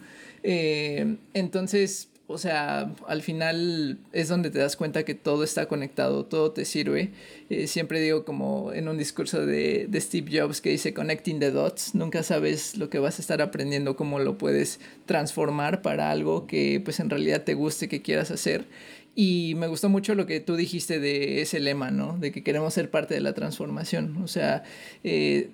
Eh, 0.44 1.16
entonces, 1.34 2.10
o 2.28 2.38
sea, 2.38 2.92
al 3.08 3.22
final 3.22 4.00
es 4.12 4.30
donde 4.30 4.50
te 4.50 4.60
das 4.60 4.76
cuenta 4.76 5.04
que 5.04 5.13
todo 5.13 5.44
está 5.44 5.68
conectado, 5.68 6.26
todo 6.26 6.52
te 6.52 6.66
sirve. 6.66 7.12
Eh, 7.50 7.68
siempre 7.68 8.00
digo 8.00 8.26
como 8.26 8.74
en 8.74 8.88
un 8.88 8.98
discurso 8.98 9.46
de, 9.46 9.88
de, 9.89 10.02
Steve 10.02 10.39
Jobs 10.39 10.62
que 10.62 10.70
dice 10.70 10.94
connecting 10.94 11.39
the 11.39 11.52
dots, 11.52 11.96
nunca 11.96 12.24
sabes 12.24 12.78
lo 12.78 12.89
que 12.89 13.00
vas 13.00 13.20
a 13.20 13.22
estar 13.22 13.42
aprendiendo, 13.42 13.96
cómo 13.96 14.20
lo 14.20 14.38
puedes 14.38 14.80
transformar 15.06 15.82
para 15.82 16.12
algo 16.12 16.48
que 16.48 16.82
pues 16.84 17.00
en 17.00 17.10
realidad 17.10 17.44
te 17.44 17.54
guste, 17.56 17.88
que 17.89 18.02
quieras 18.02 18.32
hacer. 18.32 18.66
Y 19.15 19.54
me 19.56 19.67
gustó 19.67 19.89
mucho 19.89 20.15
lo 20.15 20.26
que 20.26 20.39
tú 20.39 20.56
dijiste 20.56 20.99
de 20.99 21.41
ese 21.41 21.60
lema, 21.60 21.91
¿no? 21.91 22.17
De 22.17 22.32
que 22.32 22.43
queremos 22.43 22.73
ser 22.73 22.89
parte 22.89 23.13
de 23.13 23.21
la 23.21 23.34
transformación. 23.34 24.17
O 24.23 24.28
sea, 24.28 24.63
eh, 25.04 25.49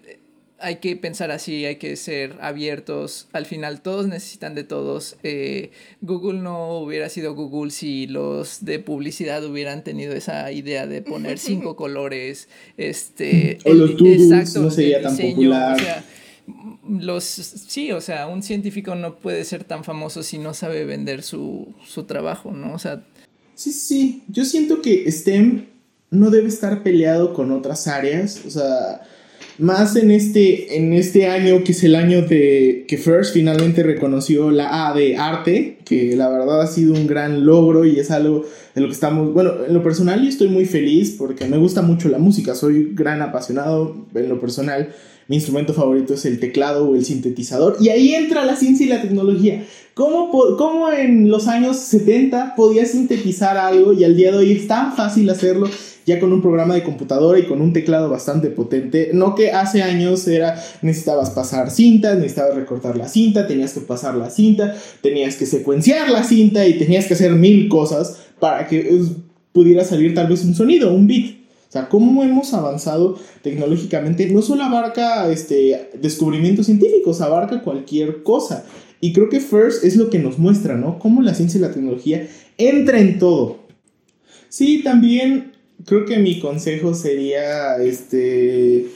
hay 0.62 0.78
que 0.78 0.96
pensar 0.96 1.32
así, 1.32 1.66
hay 1.66 1.76
que 1.76 1.96
ser 1.96 2.38
abiertos. 2.42 3.28
Al 3.34 3.46
final 3.46 3.82
todos 3.82 4.08
necesitan 4.08 4.56
de 4.56 4.64
todos. 4.64 5.18
Eh, 5.24 5.72
Google 6.02 6.40
no 6.40 6.80
hubiera 6.80 7.10
sido 7.10 7.34
Google 7.36 7.72
si 7.72 8.08
los 8.08 8.64
de 8.64 8.80
publicidad 8.80 9.44
hubieran 9.44 9.84
tenido 9.84 10.14
esa 10.14 10.52
idea 10.52 10.88
de 10.88 11.02
poner 11.02 11.38
cinco 11.40 11.76
colores. 11.76 12.48
Este, 12.78 13.60
o 13.66 13.74
los 13.74 13.98
tools 13.98 14.56
no 14.56 14.72
sería 14.72 15.02
tan 15.02 15.18
popular. 15.18 15.76
O 15.76 15.80
sea, 15.80 16.06
los 16.88 17.24
sí, 17.24 17.92
o 17.92 18.02
sea, 18.02 18.28
un 18.28 18.42
científico 18.42 18.96
no 18.96 19.18
puede 19.18 19.44
ser 19.44 19.64
tan 19.64 19.84
famoso 19.84 20.24
si 20.24 20.38
no 20.38 20.54
sabe 20.54 20.86
vender 20.86 21.24
su, 21.24 21.74
su 21.86 22.04
trabajo, 22.04 22.52
¿no? 22.52 22.74
O 22.74 22.80
sea, 22.80 23.04
Sí, 23.60 23.74
sí, 23.74 24.24
yo 24.30 24.46
siento 24.46 24.82
que 24.82 25.12
STEM 25.12 25.66
no 26.12 26.30
debe 26.30 26.48
estar 26.48 26.82
peleado 26.82 27.34
con 27.34 27.52
otras 27.52 27.90
áreas, 27.90 28.44
o 28.48 28.50
sea, 28.50 29.02
más 29.58 29.98
en 29.98 30.12
este, 30.12 30.78
en 30.78 30.94
este 30.94 31.28
año 31.28 31.62
que 31.66 31.74
es 31.74 31.84
el 31.84 31.96
año 31.96 32.22
de 32.22 32.86
que 32.88 32.98
First 32.98 33.34
finalmente 33.34 33.84
reconoció 33.84 34.50
la 34.50 34.88
A 34.88 34.94
de 34.94 35.18
arte, 35.18 35.79
que 35.90 36.16
la 36.16 36.30
verdad 36.30 36.62
ha 36.62 36.68
sido 36.68 36.94
un 36.94 37.08
gran 37.08 37.46
logro 37.46 37.84
y 37.84 38.00
es 38.00 38.12
algo 38.12 38.46
de 38.76 38.82
lo 38.82 38.88
que 38.88 38.94
estamos, 38.94 39.34
bueno, 39.34 39.52
en 39.68 39.74
lo 39.74 39.82
personal 39.82 40.22
yo 40.22 40.30
estoy 40.30 40.48
muy 40.48 40.66
feliz 40.66 41.16
porque 41.18 41.46
me 41.46 41.58
gusta 41.58 41.82
mucho 41.82 42.08
la 42.08 42.20
música, 42.20 42.54
soy 42.54 42.92
gran 42.94 43.24
apasionado 43.24 44.06
en 44.14 44.30
lo 44.30 44.40
personal 44.40 44.90
mi 45.30 45.36
instrumento 45.36 45.76
favorito 45.76 46.16
es 46.16 46.26
el 46.26 46.40
teclado 46.40 46.90
o 46.90 46.96
el 46.96 47.06
sintetizador. 47.06 47.78
Y 47.80 47.90
ahí 47.90 48.16
entra 48.16 48.44
la 48.46 48.56
ciencia 48.56 48.88
y 48.88 48.90
la 48.90 49.00
tecnología. 49.00 49.64
¿Cómo, 49.94 50.32
¿Cómo, 50.58 50.92
en 50.92 51.30
los 51.30 51.48
años 51.48 51.78
70 51.78 52.56
podías 52.56 52.90
sintetizar 52.90 53.56
algo 53.56 53.94
y 53.94 54.04
al 54.04 54.18
día 54.18 54.32
de 54.32 54.40
hoy 54.40 54.54
es 54.54 54.68
tan 54.68 54.96
fácil 54.96 55.30
hacerlo 55.30 55.70
ya 56.08 56.20
con 56.20 56.34
un 56.34 56.42
programa 56.42 56.74
de 56.74 56.82
computadora 56.82 57.38
y 57.38 57.46
con 57.46 57.62
un 57.62 57.74
teclado 57.74 58.10
bastante 58.10 58.50
potente? 58.50 59.12
No 59.14 59.36
que 59.36 59.52
hace 59.52 59.84
años 59.84 60.28
era 60.28 60.56
necesitabas 60.82 61.30
pasar 61.30 61.70
cintas, 61.70 62.16
necesitabas 62.16 62.56
recortar 62.56 62.98
la 62.98 63.08
cinta, 63.08 63.46
tenías 63.46 63.74
que 63.74 63.82
pasar 63.82 64.16
la 64.16 64.32
cinta, 64.32 64.76
tenías 65.04 65.36
que 65.36 65.46
la 65.88 66.24
cinta 66.24 66.68
y 66.68 66.78
tenías 66.78 67.06
que 67.06 67.14
hacer 67.14 67.32
mil 67.34 67.70
cosas 67.70 68.18
para 68.40 68.68
que 68.68 69.02
pudiera 69.52 69.84
salir 69.84 70.14
tal 70.14 70.28
vez 70.28 70.44
un 70.44 70.56
sonido, 70.56 70.94
un 70.94 71.08
beat. 71.08 71.36
O 71.68 71.72
sea, 71.72 71.88
cómo 71.88 72.24
hemos 72.24 72.54
avanzado 72.54 73.20
tecnológicamente 73.44 74.26
no 74.28 74.42
solo 74.42 74.64
abarca 74.64 75.30
este, 75.32 75.92
descubrimientos 76.02 76.66
científicos, 76.66 77.22
abarca 77.22 77.62
cualquier 77.62 78.24
cosa. 78.24 78.66
Y 79.02 79.14
creo 79.14 79.30
que 79.30 79.40
First 79.40 79.84
es 79.84 79.96
lo 79.96 80.10
que 80.10 80.20
nos 80.20 80.40
muestra, 80.40 80.76
¿no? 80.76 80.98
Cómo 81.00 81.22
la 81.22 81.36
ciencia 81.36 81.60
y 81.60 81.62
la 81.62 81.72
tecnología 81.72 82.28
entra 82.58 83.00
en 83.00 83.20
todo. 83.20 83.60
Sí, 84.50 84.82
también 84.84 85.52
creo 85.86 86.06
que 86.06 86.18
mi 86.18 86.40
consejo 86.40 86.94
sería, 86.96 87.78
este, 87.78 88.88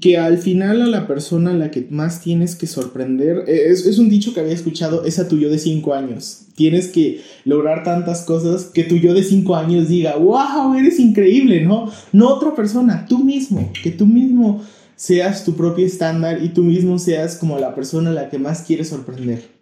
que 0.00 0.18
al 0.18 0.38
final 0.38 0.82
a 0.82 0.86
la 0.86 1.06
persona 1.06 1.52
a 1.52 1.54
la 1.54 1.70
que 1.70 1.86
más 1.90 2.20
tienes 2.20 2.56
que 2.56 2.66
sorprender, 2.66 3.44
e, 3.46 3.70
es, 3.70 3.86
es 3.86 3.98
un 3.98 4.08
dicho 4.08 4.34
que 4.34 4.40
había 4.40 4.52
escuchado, 4.52 5.04
es 5.04 5.18
a 5.18 5.28
tu 5.28 5.38
yo 5.38 5.50
de 5.50 5.58
5 5.58 5.94
años. 5.94 6.42
Tienes 6.54 6.88
que 6.88 7.22
lograr 7.44 7.84
tantas 7.84 8.22
cosas 8.22 8.66
que 8.66 8.84
tu 8.84 8.96
yo 8.96 9.14
de 9.14 9.22
5 9.22 9.56
años 9.56 9.88
diga, 9.88 10.16
wow, 10.16 10.74
eres 10.74 10.98
increíble, 10.98 11.64
¿no? 11.64 11.90
No 12.12 12.28
otra 12.28 12.54
persona, 12.54 13.06
tú 13.08 13.24
mismo, 13.24 13.72
que 13.82 13.90
tú 13.90 14.06
mismo 14.06 14.62
seas 14.94 15.44
tu 15.44 15.54
propio 15.54 15.86
estándar 15.86 16.42
y 16.42 16.50
tú 16.50 16.62
mismo 16.64 16.98
seas 16.98 17.36
como 17.36 17.58
la 17.58 17.74
persona 17.74 18.10
a 18.10 18.14
la 18.14 18.28
que 18.28 18.38
más 18.38 18.62
quieres 18.62 18.88
sorprender. 18.88 19.57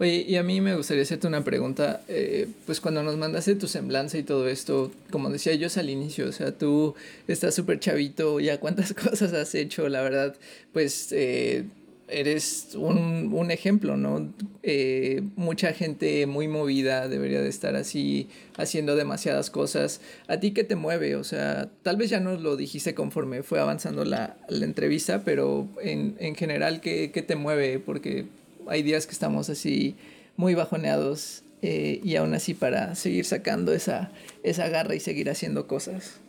Oye, 0.00 0.24
y 0.26 0.36
a 0.36 0.42
mí 0.42 0.60
me 0.60 0.74
gustaría 0.74 1.04
hacerte 1.04 1.28
una 1.28 1.44
pregunta. 1.44 2.02
Eh, 2.08 2.48
pues 2.66 2.80
cuando 2.80 3.02
nos 3.02 3.16
mandaste 3.16 3.54
tu 3.54 3.68
semblanza 3.68 4.18
y 4.18 4.24
todo 4.24 4.48
esto, 4.48 4.90
como 5.10 5.30
decía 5.30 5.54
yo 5.54 5.68
al 5.76 5.90
inicio, 5.90 6.28
o 6.28 6.32
sea, 6.32 6.52
tú 6.52 6.94
estás 7.28 7.54
súper 7.54 7.78
chavito, 7.78 8.40
ya 8.40 8.58
cuántas 8.58 8.92
cosas 8.94 9.32
has 9.32 9.54
hecho, 9.54 9.88
la 9.88 10.02
verdad, 10.02 10.34
pues 10.72 11.12
eh, 11.12 11.64
eres 12.08 12.70
un, 12.74 13.32
un, 13.32 13.50
ejemplo, 13.50 13.96
¿no? 13.96 14.32
Eh, 14.62 15.22
mucha 15.36 15.72
gente 15.72 16.26
muy 16.26 16.48
movida 16.48 17.08
debería 17.08 17.40
de 17.40 17.48
estar 17.48 17.76
así 17.76 18.28
haciendo 18.56 18.96
demasiadas 18.96 19.50
cosas. 19.50 20.00
¿A 20.26 20.38
ti 20.38 20.52
qué 20.52 20.64
te 20.64 20.76
mueve? 20.76 21.16
O 21.16 21.24
sea, 21.24 21.70
tal 21.82 21.96
vez 21.96 22.10
ya 22.10 22.20
nos 22.20 22.40
lo 22.42 22.56
dijiste 22.56 22.94
conforme 22.94 23.42
fue 23.42 23.60
avanzando 23.60 24.04
la, 24.04 24.36
la 24.48 24.64
entrevista, 24.64 25.22
pero 25.24 25.68
en, 25.82 26.16
en 26.18 26.34
general, 26.34 26.80
¿qué, 26.80 27.10
¿qué 27.12 27.22
te 27.22 27.36
mueve? 27.36 27.78
Porque 27.78 28.26
hay 28.68 28.82
días 28.82 29.06
que 29.06 29.12
estamos 29.12 29.50
así 29.50 29.96
muy 30.36 30.54
bajoneados 30.54 31.42
eh, 31.62 32.00
y 32.02 32.16
aún 32.16 32.34
así 32.34 32.54
para 32.54 32.94
seguir 32.94 33.24
sacando 33.24 33.72
esa, 33.72 34.10
esa 34.42 34.68
garra 34.68 34.94
y 34.94 35.00
seguir 35.00 35.30
haciendo 35.30 35.66
cosas. 35.66 36.20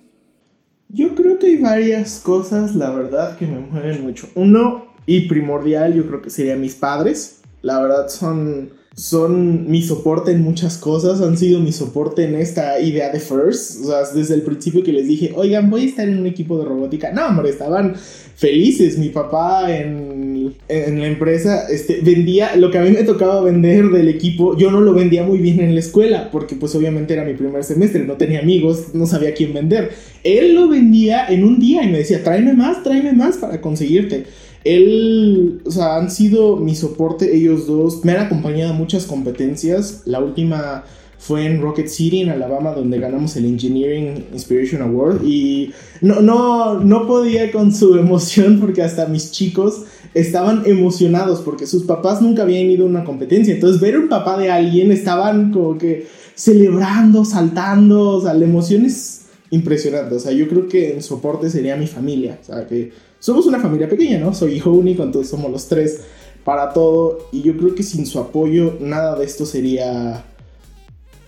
Yo 0.90 1.16
creo 1.16 1.40
que 1.40 1.48
hay 1.48 1.58
varias 1.58 2.20
cosas, 2.20 2.76
la 2.76 2.92
verdad, 2.92 3.38
que 3.38 3.48
me 3.48 3.60
mueven 3.60 4.04
mucho. 4.04 4.30
Uno, 4.36 4.94
y 5.06 5.28
primordial, 5.28 5.94
yo 5.94 6.08
creo 6.08 6.22
que 6.22 6.30
serían 6.30 6.62
mis 6.62 6.76
padres. 6.76 7.42
La 7.62 7.82
verdad 7.82 8.08
son, 8.08 8.70
son 8.96 9.70
mi 9.70 9.82
soporte 9.82 10.32
en 10.32 10.42
muchas 10.42 10.78
cosas, 10.78 11.22
han 11.22 11.38
sido 11.38 11.60
mi 11.60 11.72
soporte 11.72 12.24
en 12.24 12.36
esta 12.36 12.80
idea 12.80 13.12
de 13.12 13.20
First. 13.20 13.84
O 13.84 13.88
sea, 13.88 14.04
desde 14.14 14.36
el 14.36 14.44
principio 14.44 14.84
que 14.84 14.94
les 14.94 15.08
dije, 15.08 15.34
oigan, 15.36 15.70
voy 15.70 15.82
a 15.82 15.86
estar 15.86 16.08
en 16.08 16.20
un 16.20 16.28
equipo 16.28 16.58
de 16.60 16.66
robótica. 16.66 17.12
No, 17.12 17.28
hombre, 17.28 17.50
estaban 17.50 17.96
felices. 17.96 18.98
Mi 18.98 19.10
papá 19.10 19.76
en, 19.76 20.35
en 20.68 21.00
la 21.00 21.08
empresa 21.08 21.68
este, 21.70 22.02
vendía 22.02 22.56
lo 22.56 22.72
que 22.72 22.78
a 22.78 22.82
mí 22.82 22.92
me 22.92 23.04
tocaba 23.04 23.42
vender 23.42 23.90
del 23.90 24.10
equipo. 24.10 24.58
Yo 24.58 24.72
no 24.72 24.82
lo 24.82 24.94
vendía 24.94 25.24
muy 25.24 25.40
bien 25.40 25.60
en 25.60 25.74
la 25.74 25.80
escuela 25.80 26.30
porque 26.32 26.56
pues 26.56 26.76
obviamente 26.76 27.14
era 27.14 27.24
mi 27.24 27.34
primer 27.34 27.64
semestre, 27.64 28.06
no 28.06 28.14
tenía 28.14 28.40
amigos, 28.40 28.94
no 28.94 29.06
sabía 29.06 29.34
quién 29.34 29.54
vender. 29.54 29.92
Él 30.24 30.56
lo 30.56 30.68
vendía 30.68 31.28
en 31.28 31.44
un 31.44 31.60
día 31.60 31.84
y 31.84 31.90
me 31.90 32.00
decía, 32.00 32.24
tráeme 32.24 32.54
más, 32.54 32.84
tráeme 32.84 33.14
más 33.14 33.38
para 33.38 33.62
conseguirte. 33.62 34.26
Él, 34.66 35.62
o 35.64 35.72
sea, 35.72 35.98
han 35.98 36.10
sido 36.10 36.58
mi 36.58 36.76
soporte 36.76 37.36
ellos 37.36 37.68
dos. 37.68 38.04
Me 38.04 38.14
han 38.14 38.26
acompañado 38.26 38.74
a 38.74 38.76
muchas 38.76 39.06
competencias. 39.06 40.02
La 40.06 40.20
última 40.20 40.84
fue 41.20 41.46
en 41.46 41.62
Rocket 41.62 41.88
City, 41.88 42.22
en 42.22 42.30
Alabama, 42.30 42.72
donde 42.74 43.00
ganamos 43.00 43.36
el 43.36 43.46
Engineering 43.46 44.26
Inspiration 44.34 44.82
Award. 44.82 45.24
Y 45.24 45.72
no, 46.02 46.22
no, 46.22 46.80
no 46.80 47.08
podía 47.08 47.52
con 47.52 47.74
su 47.74 47.96
emoción 48.00 48.60
porque 48.60 48.82
hasta 48.82 49.06
mis 49.06 49.32
chicos 49.32 49.84
estaban 50.16 50.64
emocionados 50.66 51.42
porque 51.42 51.68
sus 51.68 51.84
papás 51.84 52.22
nunca 52.22 52.44
habían 52.44 52.72
ido 52.72 52.86
a 52.86 52.90
una 52.90 53.04
competencia. 53.04 53.54
Entonces 53.54 53.82
ver 53.82 54.00
un 54.00 54.08
papá 54.08 54.40
de 54.40 54.50
alguien 54.50 54.92
estaban 54.92 55.52
como 55.52 55.78
que 55.78 56.08
celebrando, 56.34 57.26
saltando, 57.26 58.12
o 58.12 58.22
sea, 58.22 58.34
la 58.34 58.46
emoción 58.46 58.86
es 58.86 59.26
impresionante. 59.52 60.16
O 60.16 60.20
sea, 60.20 60.32
yo 60.32 60.48
creo 60.48 60.70
que 60.70 60.94
en 60.94 61.04
soporte 61.04 61.50
sería 61.50 61.76
mi 61.76 61.86
familia. 61.86 62.40
O 62.42 62.46
sea, 62.46 62.66
que 62.66 62.94
somos 63.20 63.46
una 63.46 63.60
familia 63.60 63.90
pequeña, 63.90 64.18
¿no? 64.18 64.34
Soy 64.34 64.54
hijo 64.54 64.72
único, 64.72 65.04
entonces 65.04 65.30
somos 65.30 65.52
los 65.52 65.68
tres 65.68 66.02
para 66.46 66.72
todo. 66.72 67.28
Y 67.34 67.42
yo 67.42 67.58
creo 67.58 67.76
que 67.76 67.84
sin 67.84 68.06
su 68.06 68.18
apoyo 68.18 68.78
nada 68.80 69.20
de 69.20 69.26
esto 69.26 69.46
sería, 69.46 70.24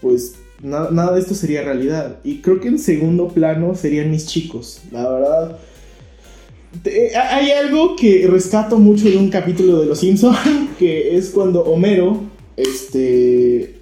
pues, 0.01 0.35
nada 0.63 1.13
de 1.13 1.19
esto 1.19 1.35
sería 1.35 1.61
realidad. 1.61 2.19
Y 2.23 2.37
creo 2.39 2.61
que 2.61 2.69
en 2.69 2.79
segundo 2.79 3.27
plano 3.27 3.75
serían 3.75 4.11
mis 4.11 4.27
chicos, 4.27 4.79
la 4.93 5.09
verdad 5.09 5.57
hay 7.15 7.51
algo 7.51 7.95
que 7.95 8.27
rescato 8.27 8.77
mucho 8.77 9.09
de 9.09 9.17
un 9.17 9.29
capítulo 9.29 9.79
de 9.79 9.85
Los 9.85 9.99
Simpsons, 9.99 10.37
que 10.79 11.15
es 11.17 11.29
cuando 11.29 11.61
Homero 11.61 12.21
este, 12.55 13.75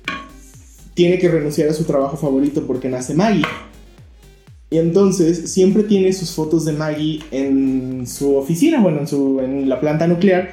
tiene 0.94 1.18
que 1.18 1.30
renunciar 1.30 1.70
a 1.70 1.74
su 1.74 1.84
trabajo 1.84 2.18
favorito 2.18 2.66
porque 2.66 2.90
nace 2.90 3.14
Maggie. 3.14 3.46
Y 4.70 4.78
entonces 4.78 5.52
siempre 5.52 5.84
tiene 5.84 6.12
sus 6.12 6.32
fotos 6.32 6.66
de 6.66 6.74
Maggie 6.74 7.22
en 7.32 8.06
su 8.08 8.36
oficina, 8.36 8.82
bueno, 8.82 9.00
en, 9.00 9.08
su, 9.08 9.40
en 9.40 9.70
la 9.70 9.80
planta 9.80 10.08
nuclear, 10.08 10.52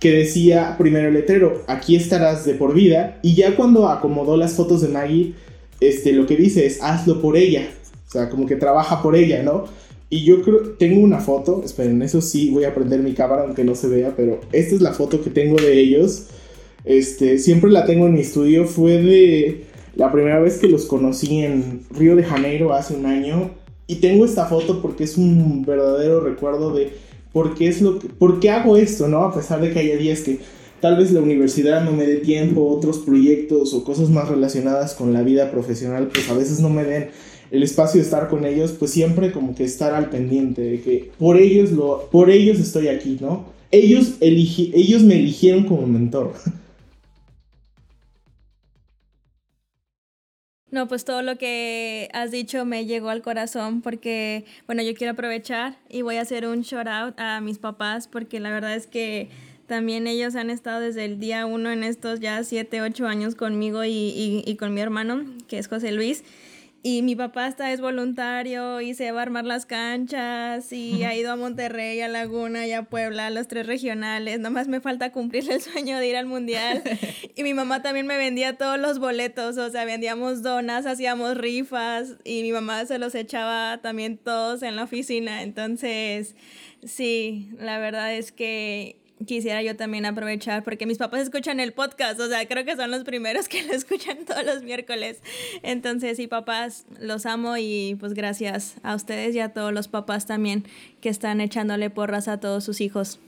que 0.00 0.10
decía 0.10 0.74
primero 0.78 1.08
el 1.08 1.14
letrero, 1.14 1.62
aquí 1.68 1.96
estarás 1.96 2.44
de 2.44 2.54
por 2.54 2.74
vida. 2.74 3.18
Y 3.22 3.34
ya 3.34 3.54
cuando 3.54 3.88
acomodó 3.88 4.36
las 4.36 4.54
fotos 4.54 4.80
de 4.80 4.88
Maggie, 4.88 5.34
este, 5.80 6.12
lo 6.12 6.26
que 6.26 6.36
dice 6.36 6.66
es, 6.66 6.82
hazlo 6.82 7.20
por 7.20 7.36
ella. 7.36 7.68
O 8.08 8.10
sea, 8.10 8.30
como 8.30 8.46
que 8.46 8.56
trabaja 8.56 9.02
por 9.02 9.14
ella, 9.14 9.42
¿no? 9.42 9.64
Y 10.08 10.24
yo 10.24 10.42
creo, 10.42 10.60
tengo 10.78 11.00
una 11.00 11.18
foto, 11.18 11.62
esperen, 11.64 12.00
eso 12.02 12.20
sí, 12.20 12.50
voy 12.50 12.64
a 12.64 12.74
prender 12.74 13.00
mi 13.00 13.12
cámara 13.12 13.42
aunque 13.42 13.64
no 13.64 13.74
se 13.74 13.88
vea, 13.88 14.14
pero 14.16 14.40
esta 14.52 14.74
es 14.74 14.80
la 14.80 14.92
foto 14.92 15.20
que 15.20 15.30
tengo 15.30 15.56
de 15.56 15.80
ellos. 15.80 16.26
Este, 16.84 17.38
siempre 17.38 17.70
la 17.72 17.84
tengo 17.84 18.06
en 18.06 18.14
mi 18.14 18.20
estudio, 18.20 18.66
fue 18.66 19.02
de 19.02 19.64
la 19.96 20.12
primera 20.12 20.38
vez 20.38 20.58
que 20.58 20.68
los 20.68 20.84
conocí 20.84 21.40
en 21.40 21.80
Río 21.90 22.14
de 22.14 22.22
Janeiro 22.22 22.72
hace 22.72 22.94
un 22.94 23.06
año. 23.06 23.50
Y 23.88 23.96
tengo 23.96 24.24
esta 24.24 24.46
foto 24.46 24.80
porque 24.80 25.04
es 25.04 25.16
un 25.16 25.64
verdadero 25.64 26.20
recuerdo 26.20 26.72
de 26.72 26.92
por 27.32 27.54
qué, 27.54 27.68
es 27.68 27.82
lo 27.82 27.98
que, 27.98 28.08
por 28.08 28.40
qué 28.40 28.50
hago 28.50 28.76
esto, 28.76 29.08
¿no? 29.08 29.24
A 29.24 29.34
pesar 29.34 29.60
de 29.60 29.72
que 29.72 29.80
haya 29.80 29.96
días 29.96 30.20
que 30.20 30.38
tal 30.80 30.96
vez 30.96 31.12
la 31.12 31.20
universidad 31.20 31.84
no 31.84 31.92
me 31.92 32.06
dé 32.06 32.16
tiempo, 32.16 32.68
otros 32.68 32.98
proyectos 32.98 33.74
o 33.74 33.84
cosas 33.84 34.08
más 34.08 34.28
relacionadas 34.28 34.94
con 34.94 35.12
la 35.12 35.22
vida 35.22 35.50
profesional, 35.50 36.08
pues 36.12 36.28
a 36.30 36.34
veces 36.34 36.60
no 36.60 36.70
me 36.70 36.84
den 36.84 37.08
el 37.50 37.62
espacio 37.62 38.00
de 38.00 38.04
estar 38.04 38.28
con 38.28 38.44
ellos, 38.44 38.72
pues 38.72 38.90
siempre 38.90 39.32
como 39.32 39.54
que 39.54 39.64
estar 39.64 39.94
al 39.94 40.10
pendiente 40.10 40.62
de 40.62 40.80
que 40.80 41.10
por 41.18 41.36
ellos, 41.36 41.70
lo, 41.70 42.08
por 42.10 42.30
ellos 42.30 42.58
estoy 42.58 42.88
aquí, 42.88 43.18
¿no? 43.20 43.44
Ellos, 43.70 44.14
ellos 44.20 45.02
me 45.02 45.18
eligieron 45.18 45.64
como 45.64 45.86
mentor. 45.86 46.32
No, 50.70 50.88
pues 50.88 51.04
todo 51.04 51.22
lo 51.22 51.38
que 51.38 52.08
has 52.12 52.30
dicho 52.30 52.64
me 52.64 52.86
llegó 52.86 53.08
al 53.08 53.22
corazón 53.22 53.82
porque, 53.82 54.44
bueno, 54.66 54.82
yo 54.82 54.94
quiero 54.94 55.12
aprovechar 55.12 55.78
y 55.88 56.02
voy 56.02 56.16
a 56.16 56.22
hacer 56.22 56.46
un 56.46 56.62
shout 56.62 56.86
out 56.86 57.14
a 57.18 57.40
mis 57.40 57.58
papás 57.58 58.08
porque 58.08 58.40
la 58.40 58.50
verdad 58.50 58.74
es 58.74 58.86
que 58.86 59.28
también 59.66 60.06
ellos 60.06 60.34
han 60.36 60.50
estado 60.50 60.80
desde 60.80 61.04
el 61.04 61.18
día 61.18 61.46
uno 61.46 61.70
en 61.70 61.82
estos 61.82 62.20
ya 62.20 62.42
siete, 62.44 62.82
ocho 62.82 63.06
años 63.06 63.34
conmigo 63.36 63.84
y, 63.84 64.42
y 64.44 64.56
con 64.56 64.74
mi 64.74 64.80
hermano, 64.80 65.24
que 65.48 65.58
es 65.58 65.68
José 65.68 65.92
Luis. 65.92 66.24
Y 66.88 67.02
mi 67.02 67.16
papá 67.16 67.48
está 67.48 67.72
es 67.72 67.80
voluntario 67.80 68.80
y 68.80 68.94
se 68.94 69.10
va 69.10 69.18
a 69.18 69.22
armar 69.22 69.44
las 69.44 69.66
canchas 69.66 70.72
y 70.72 71.02
ha 71.02 71.16
ido 71.16 71.32
a 71.32 71.36
Monterrey, 71.36 72.00
a 72.00 72.06
Laguna 72.06 72.64
y 72.64 72.70
a 72.70 72.84
Puebla, 72.84 73.26
a 73.26 73.30
los 73.30 73.48
tres 73.48 73.66
regionales. 73.66 74.38
Nomás 74.38 74.68
me 74.68 74.80
falta 74.80 75.10
cumplir 75.10 75.50
el 75.50 75.60
sueño 75.60 75.98
de 75.98 76.06
ir 76.06 76.16
al 76.16 76.26
mundial. 76.26 76.84
y 77.34 77.42
mi 77.42 77.54
mamá 77.54 77.82
también 77.82 78.06
me 78.06 78.16
vendía 78.16 78.56
todos 78.56 78.78
los 78.78 79.00
boletos, 79.00 79.58
o 79.58 79.68
sea, 79.68 79.84
vendíamos 79.84 80.44
donas, 80.44 80.86
hacíamos 80.86 81.36
rifas 81.36 82.18
y 82.22 82.42
mi 82.42 82.52
mamá 82.52 82.86
se 82.86 83.00
los 83.00 83.16
echaba 83.16 83.80
también 83.82 84.16
todos 84.16 84.62
en 84.62 84.76
la 84.76 84.84
oficina. 84.84 85.42
Entonces, 85.42 86.36
sí, 86.84 87.50
la 87.58 87.80
verdad 87.80 88.14
es 88.14 88.30
que 88.30 89.05
quisiera 89.24 89.62
yo 89.62 89.76
también 89.76 90.04
aprovechar 90.04 90.62
porque 90.62 90.86
mis 90.86 90.98
papás 90.98 91.22
escuchan 91.22 91.60
el 91.60 91.72
podcast, 91.72 92.20
o 92.20 92.28
sea, 92.28 92.46
creo 92.46 92.64
que 92.64 92.76
son 92.76 92.90
los 92.90 93.04
primeros 93.04 93.48
que 93.48 93.62
lo 93.62 93.72
escuchan 93.74 94.24
todos 94.26 94.44
los 94.44 94.62
miércoles. 94.62 95.20
Entonces, 95.62 96.16
sí, 96.16 96.26
papás, 96.26 96.84
los 97.00 97.24
amo 97.26 97.56
y 97.56 97.96
pues 97.98 98.14
gracias 98.14 98.74
a 98.82 98.94
ustedes 98.94 99.34
y 99.34 99.40
a 99.40 99.50
todos 99.50 99.72
los 99.72 99.88
papás 99.88 100.26
también 100.26 100.64
que 101.00 101.08
están 101.08 101.40
echándole 101.40 101.90
porras 101.90 102.28
a 102.28 102.40
todos 102.40 102.64
sus 102.64 102.80
hijos. 102.80 103.18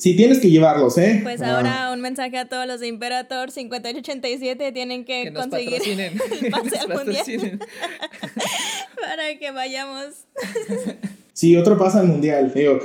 Sí, 0.00 0.16
tienes 0.16 0.38
que 0.38 0.48
llevarlos, 0.48 0.96
¿eh? 0.96 1.20
Pues 1.22 1.42
ah. 1.42 1.56
ahora 1.56 1.92
un 1.92 2.00
mensaje 2.00 2.38
a 2.38 2.46
todos 2.46 2.66
los 2.66 2.80
de 2.80 2.88
Imperator 2.88 3.50
5887 3.50 4.72
tienen 4.72 5.04
que, 5.04 5.24
que 5.24 5.32
conseguir 5.34 5.82
el 5.86 6.18
pase 6.50 6.78
al 6.78 6.88
mundial 6.88 7.60
para 8.98 9.38
que 9.38 9.50
vayamos. 9.50 10.24
Sí, 11.40 11.56
otro 11.56 11.78
pasa 11.78 12.00
al 12.00 12.06
mundial. 12.06 12.52
Digo, 12.54 12.80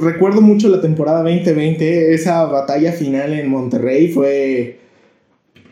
recuerdo 0.00 0.40
mucho 0.40 0.68
la 0.68 0.80
temporada 0.80 1.22
2020, 1.22 2.12
esa 2.12 2.44
batalla 2.46 2.90
final 2.90 3.32
en 3.32 3.48
Monterrey 3.48 4.08
fue. 4.08 4.80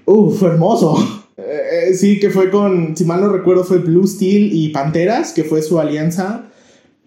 Uh, 0.05 0.31
fue 0.31 0.51
hermoso. 0.51 0.97
Eh, 1.37 1.88
eh, 1.88 1.95
sí, 1.95 2.21
que 2.21 2.31
fue 2.31 2.49
con, 2.49 2.97
si 2.97 3.05
mal 3.05 3.21
no 3.21 3.33
recuerdo, 3.33 3.64
fue 3.64 3.79
Blue 3.79 4.07
Steel 4.07 4.51
y 4.53 4.69
Panteras, 4.69 5.33
que 5.33 5.43
fue 5.43 5.61
su 5.61 5.81
alianza. 5.81 6.49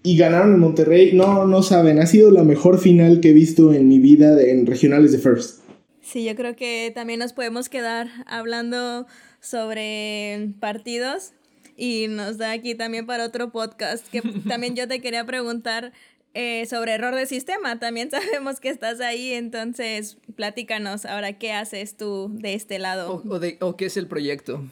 Y 0.03 0.17
ganaron 0.17 0.55
en 0.55 0.59
Monterrey. 0.59 1.13
No, 1.13 1.47
no 1.47 1.63
saben, 1.63 1.99
ha 1.99 2.05
sido 2.05 2.29
la 2.29 2.43
mejor 2.43 2.77
final 2.77 3.21
que 3.21 3.29
he 3.29 3.33
visto 3.33 3.71
en 3.71 3.87
mi 3.87 3.99
vida 3.99 4.41
en 4.41 4.65
regionales 4.65 5.13
de 5.13 5.19
First. 5.19 5.61
Sí, 6.01 6.25
yo 6.25 6.35
creo 6.35 6.57
que 6.57 6.91
también 6.93 7.19
nos 7.19 7.31
podemos 7.31 7.69
quedar 7.69 8.09
hablando 8.25 9.05
sobre 9.39 10.49
partidos 10.59 11.31
y 11.77 12.07
nos 12.09 12.37
da 12.37 12.51
aquí 12.51 12.75
también 12.75 13.05
para 13.05 13.25
otro 13.25 13.51
podcast 13.51 14.07
que 14.09 14.21
también 14.47 14.75
yo 14.75 14.87
te 14.87 15.01
quería 15.01 15.25
preguntar 15.25 15.93
eh, 16.33 16.65
sobre 16.67 16.93
error 16.93 17.15
de 17.15 17.25
sistema. 17.25 17.79
También 17.79 18.09
sabemos 18.11 18.59
que 18.59 18.69
estás 18.69 18.99
ahí, 19.01 19.33
entonces 19.33 20.17
platícanos 20.35 21.05
ahora 21.05 21.33
qué 21.33 21.51
haces 21.51 21.95
tú 21.95 22.31
de 22.33 22.55
este 22.55 22.79
lado. 22.79 23.21
O, 23.29 23.39
de, 23.39 23.57
o 23.61 23.75
qué 23.75 23.85
es 23.85 23.97
el 23.97 24.07
proyecto. 24.07 24.63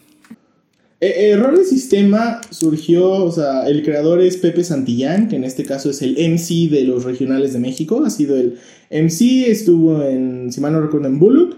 Eh, 1.00 1.30
error 1.30 1.58
de 1.58 1.64
sistema 1.64 2.40
surgió, 2.50 3.10
o 3.10 3.32
sea, 3.32 3.66
el 3.66 3.82
creador 3.82 4.20
es 4.20 4.36
Pepe 4.36 4.62
Santillán, 4.62 5.28
que 5.28 5.34
en 5.34 5.42
este 5.42 5.64
caso 5.64 5.90
es 5.90 6.00
el 6.00 6.12
MC 6.12 6.70
de 6.70 6.84
los 6.84 7.02
regionales 7.02 7.52
de 7.52 7.58
México, 7.58 8.04
ha 8.04 8.10
sido 8.10 8.36
el 8.36 8.58
MC, 8.88 9.50
estuvo 9.50 10.00
en, 10.04 10.52
si 10.52 10.60
mal 10.60 10.72
no 10.72 10.80
recuerdo, 10.80 11.08
en 11.08 11.18
Bullock, 11.18 11.56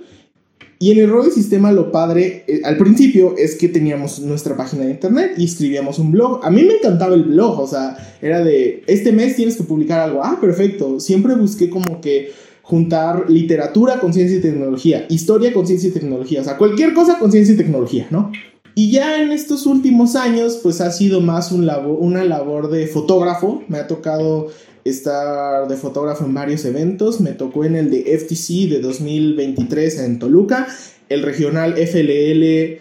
y 0.85 0.91
en 0.91 0.99
el 0.99 1.09
rol 1.09 1.25
de 1.25 1.31
sistema 1.31 1.73
lo 1.73 1.91
padre 1.91 2.45
eh, 2.47 2.61
al 2.63 2.77
principio 2.77 3.37
es 3.39 3.55
que 3.55 3.71
teníamos 3.71 4.21
nuestra 4.21 4.55
página 4.55 4.85
de 4.85 4.91
internet 4.91 5.33
y 5.39 5.47
escribíamos 5.47 5.99
un 5.99 6.13
blog. 6.13 6.41
A 6.45 6.51
mí 6.51 6.63
me 6.63 6.75
encantaba 6.75 7.15
el 7.15 7.23
blog, 7.23 7.59
o 7.59 7.67
sea, 7.67 7.97
era 8.21 8.45
de, 8.45 8.83
este 8.87 9.11
mes 9.11 9.35
tienes 9.35 9.57
que 9.57 9.63
publicar 9.63 10.01
algo. 10.01 10.23
Ah, 10.23 10.37
perfecto. 10.39 11.01
Siempre 11.01 11.37
busqué 11.37 11.71
como 11.71 12.03
que 12.03 12.33
juntar 12.61 13.31
literatura 13.31 13.99
con 13.99 14.13
ciencia 14.13 14.37
y 14.37 14.43
tecnología, 14.43 15.07
historia 15.09 15.55
con 15.55 15.67
ciencia 15.67 15.89
y 15.89 15.93
tecnología, 15.93 16.43
o 16.43 16.45
sea, 16.45 16.59
cualquier 16.59 16.93
cosa 16.93 17.19
con 17.19 17.33
ciencia 17.33 17.55
y 17.55 17.57
tecnología, 17.57 18.07
¿no? 18.11 18.31
Y 18.75 18.91
ya 18.91 19.23
en 19.23 19.33
estos 19.33 19.65
últimos 19.65 20.17
años, 20.17 20.61
pues 20.63 20.83
ha 20.83 20.91
sido 20.91 21.23
más 21.23 21.51
un 21.51 21.65
labor, 21.65 21.97
una 21.99 22.25
labor 22.25 22.69
de 22.69 22.89
fotógrafo. 22.89 23.63
Me 23.69 23.79
ha 23.79 23.87
tocado 23.87 24.49
estar 24.85 25.67
de 25.69 25.77
fotógrafo 25.77 26.25
en 26.25 26.35
varios 26.35 26.65
eventos. 26.65 27.21
Me 27.21 27.33
tocó 27.33 27.65
en 27.65 27.77
el 27.77 27.91
de 27.91 28.19
FTC 28.19 28.69
de 28.69 28.81
2023 28.81 29.99
en 30.01 30.19
Toluca, 30.19 30.69
el 31.09 31.23
regional 31.23 31.75
FLL 31.75 32.81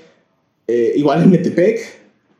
eh, 0.67 0.93
igual 0.95 1.23
en 1.23 1.31
Metepec 1.31 1.81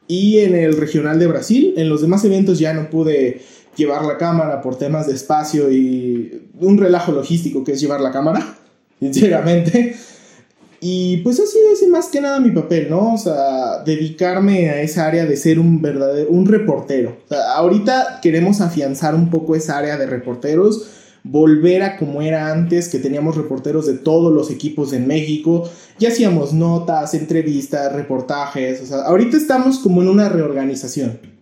y 0.07 0.39
en 0.39 0.55
el 0.55 0.77
regional 0.77 1.19
de 1.19 1.27
Brasil. 1.27 1.73
En 1.77 1.89
los 1.89 2.01
demás 2.01 2.23
eventos 2.23 2.59
ya 2.59 2.73
no 2.73 2.89
pude 2.89 3.41
llevar 3.75 4.05
la 4.05 4.17
cámara 4.17 4.61
por 4.61 4.77
temas 4.77 5.07
de 5.07 5.13
espacio 5.13 5.71
y 5.71 6.47
un 6.59 6.77
relajo 6.77 7.11
logístico 7.11 7.63
que 7.63 7.73
es 7.73 7.81
llevar 7.81 8.01
la 8.01 8.11
cámara, 8.11 8.57
sinceramente. 8.99 9.95
Y 10.85 11.17
pues 11.17 11.39
ha 11.39 11.45
sido 11.45 11.71
ese 11.71 11.87
más 11.87 12.07
que 12.07 12.19
nada 12.19 12.41
mi 12.41 12.51
papel, 12.51 12.89
¿no? 12.89 13.13
O 13.13 13.17
sea, 13.17 13.81
dedicarme 13.85 14.69
a 14.69 14.81
esa 14.81 15.07
área 15.07 15.25
de 15.25 15.37
ser 15.37 15.57
un 15.57 15.81
verdadero, 15.81 16.29
un 16.29 16.45
reportero. 16.45 17.15
Ahorita 17.55 18.19
queremos 18.21 18.59
afianzar 18.59 19.15
un 19.15 19.29
poco 19.29 19.55
esa 19.55 19.77
área 19.77 19.95
de 19.95 20.07
reporteros, 20.07 20.89
volver 21.23 21.83
a 21.83 21.95
como 21.95 22.21
era 22.21 22.51
antes, 22.51 22.89
que 22.89 22.99
teníamos 22.99 23.37
reporteros 23.37 23.87
de 23.87 23.93
todos 23.93 24.33
los 24.33 24.51
equipos 24.51 24.91
en 24.91 25.07
México, 25.07 25.69
ya 25.99 26.09
hacíamos 26.09 26.51
notas, 26.51 27.13
entrevistas, 27.13 27.93
reportajes, 27.93 28.81
o 28.81 28.85
sea, 28.85 29.03
ahorita 29.03 29.37
estamos 29.37 29.79
como 29.79 30.01
en 30.01 30.09
una 30.09 30.27
reorganización. 30.27 31.32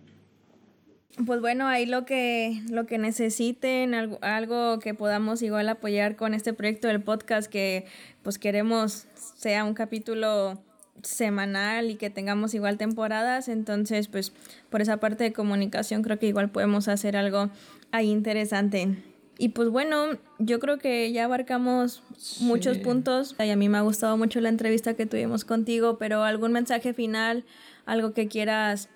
Pues 1.26 1.40
bueno, 1.42 1.66
ahí 1.66 1.84
lo 1.84 2.06
que, 2.06 2.62
lo 2.70 2.86
que 2.86 2.96
necesiten, 2.96 3.92
algo, 3.92 4.18
algo 4.22 4.78
que 4.78 4.94
podamos 4.94 5.42
igual 5.42 5.68
apoyar 5.68 6.16
con 6.16 6.32
este 6.32 6.54
proyecto 6.54 6.88
del 6.88 7.02
podcast 7.02 7.50
que 7.50 7.84
pues 8.22 8.38
queremos 8.38 9.06
sea 9.14 9.64
un 9.64 9.74
capítulo 9.74 10.58
semanal 11.02 11.90
y 11.90 11.96
que 11.96 12.08
tengamos 12.08 12.54
igual 12.54 12.78
temporadas. 12.78 13.48
Entonces, 13.48 14.08
pues 14.08 14.32
por 14.70 14.80
esa 14.80 14.98
parte 14.98 15.24
de 15.24 15.32
comunicación 15.34 16.02
creo 16.02 16.18
que 16.18 16.28
igual 16.28 16.50
podemos 16.50 16.88
hacer 16.88 17.16
algo 17.16 17.50
ahí 17.90 18.10
interesante. 18.10 18.96
Y 19.38 19.50
pues 19.50 19.68
bueno, 19.68 20.18
yo 20.38 20.60
creo 20.60 20.78
que 20.78 21.10
ya 21.12 21.24
abarcamos 21.24 22.02
muchos 22.40 22.78
puntos. 22.78 23.34
Y 23.38 23.50
a 23.50 23.56
mí 23.56 23.68
me 23.68 23.78
ha 23.78 23.82
gustado 23.82 24.16
mucho 24.16 24.40
la 24.40 24.48
entrevista 24.48 24.94
que 24.94 25.06
tuvimos 25.06 25.44
contigo, 25.44 25.98
pero 25.98 26.22
algún 26.22 26.52
mensaje 26.52 26.94
final, 26.94 27.44
algo 27.84 28.12
que 28.12 28.28
quieras 28.28 28.88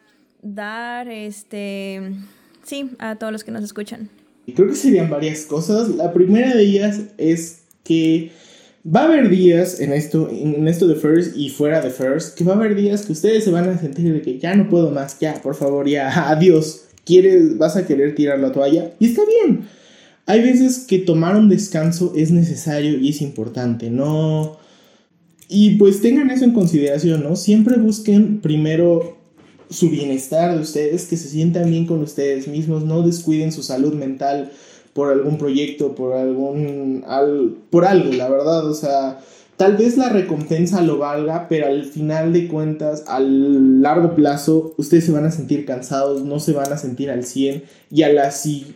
dar, 0.55 1.09
este, 1.09 2.13
sí, 2.65 2.91
a 2.99 3.17
todos 3.17 3.33
los 3.33 3.45
que 3.45 3.51
nos 3.51 3.65
escuchan. 3.65 4.09
Creo 4.55 4.69
que 4.69 4.77
serían 4.77 5.11
varias 5.11 5.43
cosas. 5.43 5.89
La 5.91 6.13
primera 6.13 6.55
de 6.55 6.63
ellas 6.63 7.01
es 7.19 7.63
que 7.83 8.31
va 8.87 9.03
a 9.03 9.05
haber 9.05 9.29
días 9.29 9.81
en 9.81 9.93
esto, 9.93 10.29
en 10.31 10.69
esto 10.69 10.87
de 10.87 10.95
First 10.95 11.37
y 11.37 11.51
fuera 11.51 11.81
de 11.81 11.91
First, 11.91 12.37
que 12.37 12.45
va 12.45 12.53
a 12.53 12.57
haber 12.57 12.75
días 12.75 13.07
que 13.07 13.13
ustedes 13.13 13.45
se 13.45 13.51
van 13.51 13.69
a 13.69 13.79
sentir 13.79 14.13
de 14.13 14.23
que 14.23 14.39
ya 14.39 14.55
no 14.55 14.69
puedo 14.69 14.91
más, 14.91 15.19
ya, 15.19 15.35
por 15.43 15.55
favor, 15.55 15.89
ya, 15.89 16.31
adiós. 16.31 16.83
¿Quieres, 17.05 17.57
vas 17.57 17.77
a 17.77 17.87
querer 17.87 18.15
tirar 18.15 18.39
la 18.41 18.51
toalla? 18.53 18.93
Y 18.99 19.07
está 19.07 19.23
bien 19.25 19.67
hay 20.27 20.43
veces 20.43 20.85
que 20.87 20.99
tomar 20.99 21.37
un 21.37 21.49
descanso 21.49 22.13
es 22.17 22.33
necesario 22.33 22.99
y 22.99 23.11
es 23.11 23.23
importante, 23.23 23.91
¿no? 23.91 24.59
Y 25.49 25.77
pues 25.77 26.03
tengan 26.03 26.31
eso 26.31 26.45
en 26.45 26.53
consideración, 26.53 27.23
¿no? 27.23 27.37
Siempre 27.37 27.77
busquen 27.77 28.41
primero 28.41 29.16
su 29.71 29.91
bienestar 29.91 30.55
de 30.55 30.61
ustedes, 30.61 31.07
que 31.07 31.17
se 31.17 31.29
sientan 31.29 31.71
bien 31.71 31.87
con 31.87 32.03
ustedes 32.03 32.49
mismos, 32.49 32.85
no 32.85 33.03
descuiden 33.03 33.53
su 33.53 33.63
salud 33.63 33.95
mental 33.95 34.53
por 34.93 35.13
algún 35.13 35.39
proyecto, 35.39 35.95
por 35.95 36.15
algún, 36.15 37.05
por 37.71 37.85
algo, 37.85 38.13
la 38.13 38.29
verdad, 38.29 38.67
o 38.69 38.75
sea, 38.75 39.21
Tal 39.57 39.79
vez 39.79 39.97
la 39.97 40.11
recompensa 40.11 40.83
lo 40.83 40.99
valga, 40.99 41.49
pero 41.49 41.67
al 41.67 41.85
final 41.87 42.35
de 42.35 42.47
cuentas, 42.47 43.05
al 43.07 43.81
largo 43.81 44.15
plazo, 44.15 44.75
ustedes 44.77 45.07
se 45.07 45.13
van 45.13 45.25
a 45.25 45.31
sentir 45.31 45.65
cansados, 45.65 46.23
no 46.25 46.41
se 46.41 46.53
van 46.53 46.71
a 46.71 46.77
sentir 46.77 47.11
al 47.11 47.25
100 47.25 47.63
y, 47.91 48.03
a 48.03 48.13
la, 48.13 48.31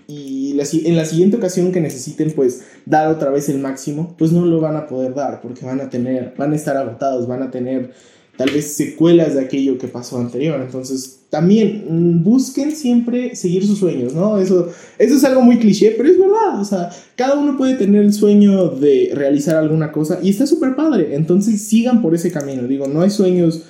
y 0.09 0.51
en 0.87 0.97
la 0.97 1.05
siguiente 1.05 1.37
ocasión 1.37 1.71
que 1.71 1.83
necesiten 1.83 2.33
pues 2.35 2.63
dar 2.87 3.09
otra 3.09 3.29
vez 3.29 3.51
el 3.51 3.59
máximo, 3.59 4.15
pues 4.17 4.33
no 4.33 4.47
lo 4.47 4.59
van 4.59 4.77
a 4.77 4.87
poder 4.87 5.13
dar 5.13 5.43
porque 5.43 5.67
van 5.67 5.83
a 5.83 5.91
tener, 5.91 6.33
van 6.39 6.55
a 6.55 6.57
estar 6.57 6.79
agotados, 6.79 7.29
van 7.29 7.43
a 7.43 7.51
tener 7.51 7.93
tal 8.41 8.53
vez 8.53 8.73
secuelas 8.73 9.35
de 9.35 9.43
aquello 9.43 9.77
que 9.77 9.87
pasó 9.87 10.19
anterior. 10.19 10.59
Entonces, 10.63 11.27
también 11.29 11.85
mm, 11.87 12.25
busquen 12.25 12.75
siempre 12.75 13.37
seguir 13.37 13.67
sus 13.67 13.79
sueños, 13.79 14.15
¿no? 14.15 14.39
Eso, 14.39 14.71
eso 14.99 15.15
es 15.15 15.25
algo 15.25 15.43
muy 15.43 15.59
cliché, 15.59 15.93
pero 15.95 16.09
es 16.09 16.19
verdad. 16.19 16.59
O 16.59 16.65
sea, 16.65 16.89
cada 17.17 17.39
uno 17.39 17.59
puede 17.59 17.75
tener 17.75 18.03
el 18.03 18.15
sueño 18.15 18.71
de 18.71 19.11
realizar 19.13 19.57
alguna 19.57 19.93
cosa 19.93 20.21
y 20.23 20.31
está 20.31 20.47
súper 20.47 20.75
padre. 20.75 21.15
Entonces, 21.17 21.61
sigan 21.61 22.01
por 22.01 22.15
ese 22.15 22.33
camino. 22.33 22.63
Digo, 22.63 22.89
no 22.89 23.03
hay 23.03 23.11
sueños 23.11 23.65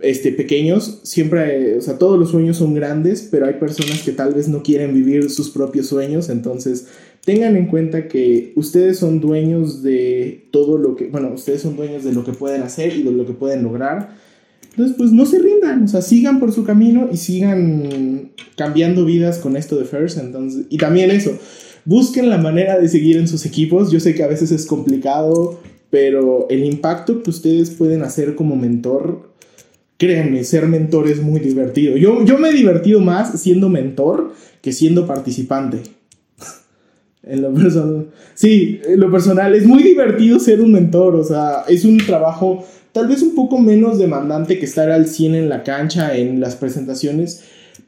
este, 0.00 0.32
pequeños, 0.32 1.00
siempre, 1.04 1.76
o 1.76 1.80
sea, 1.80 1.98
todos 1.98 2.18
los 2.18 2.30
sueños 2.30 2.56
son 2.56 2.74
grandes, 2.74 3.28
pero 3.30 3.46
hay 3.46 3.54
personas 3.54 4.02
que 4.02 4.12
tal 4.12 4.34
vez 4.34 4.48
no 4.48 4.62
quieren 4.62 4.92
vivir 4.92 5.30
sus 5.30 5.50
propios 5.50 5.86
sueños, 5.86 6.28
entonces 6.28 6.88
tengan 7.24 7.56
en 7.56 7.66
cuenta 7.66 8.08
que 8.08 8.52
ustedes 8.56 8.98
son 8.98 9.20
dueños 9.20 9.82
de 9.82 10.48
todo 10.50 10.78
lo 10.78 10.96
que, 10.96 11.06
bueno, 11.06 11.32
ustedes 11.34 11.62
son 11.62 11.76
dueños 11.76 12.04
de 12.04 12.12
lo 12.12 12.24
que 12.24 12.32
pueden 12.32 12.62
hacer 12.62 12.96
y 12.96 13.02
de 13.02 13.12
lo 13.12 13.24
que 13.24 13.32
pueden 13.32 13.62
lograr. 13.62 14.16
Entonces, 14.70 14.96
pues 14.96 15.12
no 15.12 15.24
se 15.24 15.38
rindan, 15.38 15.84
o 15.84 15.88
sea, 15.88 16.02
sigan 16.02 16.40
por 16.40 16.52
su 16.52 16.64
camino 16.64 17.08
y 17.12 17.16
sigan 17.16 18.32
cambiando 18.56 19.04
vidas 19.04 19.38
con 19.38 19.56
esto 19.56 19.76
de 19.78 19.84
First. 19.84 20.18
Entonces, 20.18 20.66
y 20.68 20.78
también 20.78 21.12
eso, 21.12 21.38
busquen 21.84 22.28
la 22.28 22.38
manera 22.38 22.78
de 22.78 22.88
seguir 22.88 23.16
en 23.16 23.28
sus 23.28 23.46
equipos. 23.46 23.92
Yo 23.92 24.00
sé 24.00 24.14
que 24.14 24.24
a 24.24 24.26
veces 24.26 24.50
es 24.50 24.66
complicado, 24.66 25.60
pero 25.90 26.48
el 26.50 26.64
impacto 26.64 27.22
que 27.22 27.30
ustedes 27.30 27.70
pueden 27.70 28.02
hacer 28.02 28.34
como 28.34 28.56
mentor, 28.56 29.33
créanme, 30.04 30.44
ser 30.44 30.68
mentor 30.68 31.08
es 31.08 31.22
muy 31.22 31.40
divertido. 31.40 31.96
Yo, 31.96 32.22
yo 32.24 32.36
me 32.36 32.50
he 32.50 32.52
divertido 32.52 33.00
más 33.00 33.40
siendo 33.40 33.70
mentor 33.70 34.32
que 34.60 34.72
siendo 34.72 35.06
participante. 35.06 35.78
Sí, 38.34 38.80
lo 38.98 39.10
personal. 39.10 39.54
Es 39.54 39.64
muy 39.64 39.82
divertido 39.82 40.38
ser 40.38 40.60
un 40.60 40.72
mentor. 40.72 41.16
O 41.16 41.24
sea, 41.24 41.64
es 41.68 41.86
un 41.86 41.96
trabajo 41.96 42.66
tal 42.92 43.08
vez 43.08 43.22
un 43.22 43.34
poco 43.34 43.58
menos 43.58 43.98
demandante 43.98 44.58
que 44.58 44.66
estar 44.66 44.90
al 44.90 45.06
100 45.06 45.34
en 45.34 45.48
la 45.48 45.62
cancha, 45.62 46.14
en 46.14 46.38
las 46.38 46.56
presentaciones. 46.56 47.44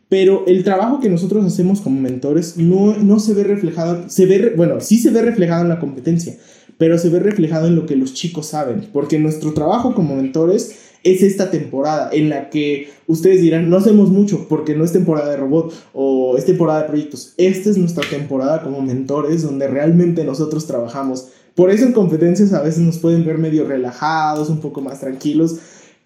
Pero 0.09 0.45
el 0.47 0.65
trabajo 0.65 1.01
que 1.01 1.11
nosotros 1.11 1.45
hacemos 1.45 1.83
como 1.83 2.01
mentores 2.01 2.57
no, 2.57 2.97
no 2.97 3.19
se 3.19 3.35
ve 3.35 3.45
reflejado. 3.45 4.09
Se 4.09 4.25
ve, 4.25 4.55
bueno, 4.57 4.81
sí 4.81 4.99
se 4.99 5.11
ve 5.11 5.21
reflejado 5.21 5.63
en 5.65 5.69
la 5.69 5.81
competencia, 5.81 6.39
pero 6.79 6.97
se 6.97 7.11
ve 7.11 7.19
reflejado 7.19 7.67
en 7.67 7.77
lo 7.77 7.85
que 7.85 7.97
los 7.97 8.15
chicos 8.15 8.47
saben. 8.47 8.87
Porque 8.91 9.19
nuestro 9.19 9.53
trabajo 9.53 9.95
como 9.95 10.17
mentores 10.17 10.86
es 11.07 11.23
esta 11.23 11.51
temporada 11.51 12.11
en 12.13 12.29
la 12.29 12.51
que 12.51 12.89
ustedes 13.07 13.41
dirán, 13.41 13.71
no 13.71 13.77
hacemos 13.77 14.11
mucho 14.11 14.47
porque 14.49 14.75
no 14.75 14.85
es 14.85 14.93
temporada 14.93 15.31
de 15.31 15.37
robot 15.37 15.73
o 15.93 16.37
es 16.37 16.45
temporada 16.45 16.83
de 16.83 16.89
proyectos. 16.89 17.33
Esta 17.37 17.71
es 17.71 17.79
nuestra 17.79 18.09
temporada 18.09 18.63
como 18.63 18.83
mentores 18.83 19.43
donde 19.43 19.69
realmente 19.69 20.25
nosotros 20.25 20.67
trabajamos. 20.67 21.29
Por 21.55 21.71
eso 21.71 21.85
en 21.85 21.93
competencias 21.93 22.53
a 22.53 22.63
veces 22.63 22.81
nos 22.81 22.99
pueden 22.99 23.25
ver 23.25 23.39
medio 23.39 23.67
relajados, 23.67 24.51
un 24.51 24.61
poco 24.61 24.81
más 24.81 25.01
tranquilos, 25.01 25.57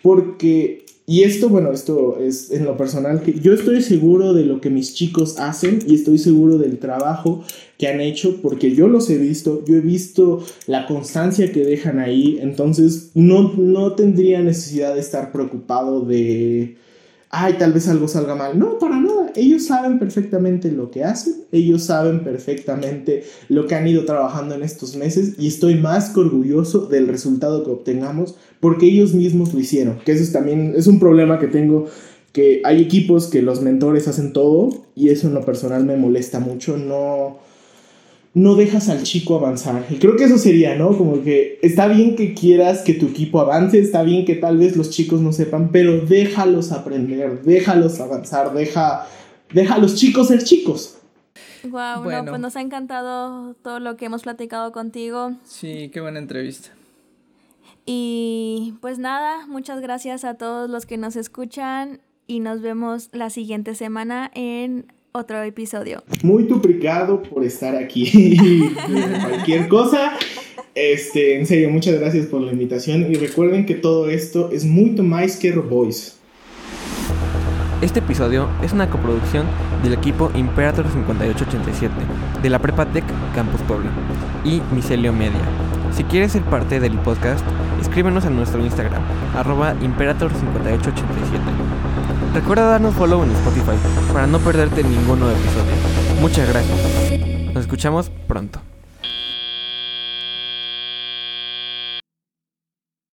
porque 0.03 0.80
y 1.11 1.25
esto, 1.25 1.49
bueno, 1.49 1.73
esto 1.73 2.21
es 2.21 2.53
en 2.53 2.65
lo 2.65 2.77
personal 2.77 3.21
que 3.21 3.33
yo 3.33 3.53
estoy 3.53 3.83
seguro 3.83 4.33
de 4.33 4.45
lo 4.45 4.61
que 4.61 4.71
mis 4.71 4.95
chicos 4.95 5.41
hacen 5.41 5.81
y 5.85 5.97
estoy 5.97 6.19
seguro 6.19 6.57
del 6.57 6.79
trabajo 6.79 7.43
que 7.79 7.89
han 7.89 8.01
hecho 8.01 8.41
porque 8.41 8.77
yo 8.77 8.87
los 8.87 9.11
he 9.11 9.19
visto, 9.19 9.65
yo 9.67 9.75
he 9.75 9.81
visto 9.81 10.41
la 10.69 10.87
constancia 10.87 11.51
que 11.51 11.65
dejan 11.65 11.99
ahí, 11.99 12.39
entonces 12.41 13.11
no, 13.15 13.55
no 13.57 13.97
tendría 13.97 14.41
necesidad 14.41 14.95
de 14.95 15.01
estar 15.01 15.33
preocupado 15.33 16.03
de, 16.03 16.77
ay, 17.31 17.55
tal 17.59 17.73
vez 17.73 17.89
algo 17.89 18.09
salga 18.09 18.35
mal. 18.35 18.59
No, 18.59 18.79
para 18.79 18.99
nada. 19.01 19.33
Ellos 19.37 19.67
saben 19.67 19.99
perfectamente 19.99 20.71
lo 20.71 20.91
que 20.91 21.05
hacen, 21.05 21.45
ellos 21.53 21.85
saben 21.85 22.25
perfectamente 22.25 23.25
lo 23.49 23.67
que 23.67 23.77
han 23.77 23.87
ido 23.87 24.05
trabajando 24.05 24.55
en 24.57 24.63
estos 24.63 24.97
meses 24.97 25.35
y 25.39 25.47
estoy 25.47 25.77
más 25.77 26.11
que 26.11 26.21
orgulloso 26.21 26.87
del 26.87 27.07
resultado 27.07 27.65
que 27.65 27.71
obtengamos 27.71 28.35
porque 28.59 28.87
ellos 28.87 29.15
mismos 29.15 29.55
lo 29.55 29.61
hicieron. 29.61 30.01
Que 30.05 30.13
eso 30.13 30.25
es 30.25 30.33
también 30.33 30.75
es 30.77 30.87
un 30.89 30.99
problema 30.99 31.39
que 31.39 31.47
tengo 31.47 31.87
que 32.33 32.61
hay 32.65 32.81
equipos 32.81 33.27
que 33.27 33.43
los 33.43 33.61
mentores 33.61 34.07
hacen 34.07 34.33
todo 34.33 34.71
y 34.95 35.09
eso 35.09 35.27
en 35.29 35.35
lo 35.35 35.45
personal 35.45 35.85
me 35.85 35.97
molesta 35.97 36.39
mucho, 36.39 36.77
no 36.77 37.39
no 38.33 38.55
dejas 38.55 38.89
al 38.89 39.03
chico 39.03 39.37
avanzar. 39.37 39.85
Y 39.91 39.97
creo 39.97 40.17
que 40.17 40.25
eso 40.25 40.39
sería, 40.39 40.77
¿no? 40.77 40.97
Como 40.97 41.23
que 41.23 41.59
está 41.63 41.89
bien 41.89 42.17
que 42.17 42.35
quieras 42.35 42.83
que 42.83 42.95
tu 42.95 43.07
equipo 43.07 43.41
avance, 43.41 43.79
está 43.79 44.03
bien 44.03 44.25
que 44.25 44.37
tal 44.37 44.59
vez 44.59 44.77
los 44.77 44.91
chicos 44.91 45.21
no 45.21 45.33
sepan, 45.33 45.71
pero 45.73 46.01
déjalos 46.07 46.73
aprender, 46.73 47.43
déjalos 47.43 48.01
avanzar, 48.01 48.53
deja, 48.55 49.07
deja 49.53 49.75
a 49.75 49.79
los 49.79 49.97
chicos 49.97 50.29
ser 50.29 50.45
chicos. 50.45 50.97
Wow, 51.65 52.05
bueno. 52.05 52.31
pues 52.31 52.41
nos 52.41 52.57
ha 52.57 52.61
encantado 52.61 53.55
todo 53.55 53.81
lo 53.81 53.97
que 53.97 54.07
hemos 54.07 54.23
platicado 54.23 54.73
contigo. 54.73 55.33
Sí, 55.45 55.91
qué 55.93 56.01
buena 56.01 56.19
entrevista. 56.19 56.71
Y 57.85 58.75
pues 58.81 58.99
nada, 58.99 59.47
muchas 59.47 59.81
gracias 59.81 60.25
a 60.25 60.35
todos 60.35 60.71
los 60.71 60.87
que 60.87 60.97
nos 60.97 61.17
escuchan 61.17 62.01
y 62.27 62.41
nos 62.41 62.61
vemos 62.61 63.09
la 63.13 63.29
siguiente 63.31 63.75
semana 63.75 64.31
en 64.35 64.87
otro 65.13 65.43
episodio. 65.43 66.03
Muy 66.23 66.45
duplicado 66.45 67.23
por 67.23 67.45
estar 67.45 67.77
aquí. 67.77 68.71
Cualquier 69.23 69.69
cosa. 69.69 70.13
Este, 70.75 71.39
en 71.39 71.47
serio, 71.47 71.71
muchas 71.71 71.99
gracias 71.99 72.27
por 72.27 72.41
la 72.41 72.53
invitación 72.53 73.11
y 73.11 73.15
recuerden 73.15 73.67
que 73.67 73.75
todo 73.75 74.09
esto 74.09 74.51
es 74.53 74.65
mucho 74.65 75.03
más 75.03 75.37
que 75.37 75.53
Roboys. 75.53 76.17
Este 77.83 78.01
episodio 78.01 78.49
es 78.63 78.73
una 78.73 78.91
coproducción 78.91 79.47
del 79.83 79.95
equipo 79.95 80.31
Imperator 80.35 80.85
5887 80.85 81.95
de 82.43 82.51
la 82.51 82.59
Prepa 82.59 82.85
Tech 82.93 83.05
Campus 83.35 83.63
Puebla 83.63 83.91
y 84.45 84.61
Micelio 84.75 85.13
Media. 85.13 85.41
Si 85.93 86.05
quieres 86.05 86.33
ser 86.33 86.43
parte 86.43 86.79
del 86.79 86.99
podcast, 86.99 87.45
escríbenos 87.81 88.27
en 88.27 88.37
nuestro 88.37 88.63
Instagram, 88.63 89.03
arroba 89.35 89.75
Imperator5887. 89.81 91.70
Recuerda 92.35 92.65
darnos 92.65 92.95
follow 92.95 93.23
en 93.25 93.31
Spotify 93.33 93.77
para 94.13 94.27
no 94.27 94.39
perderte 94.39 94.83
ningún 94.83 95.21
nuevo 95.21 95.37
episodio. 95.37 96.21
Muchas 96.21 96.49
gracias. 96.49 97.55
Nos 97.55 97.65
escuchamos 97.65 98.11
pronto. 98.27 98.61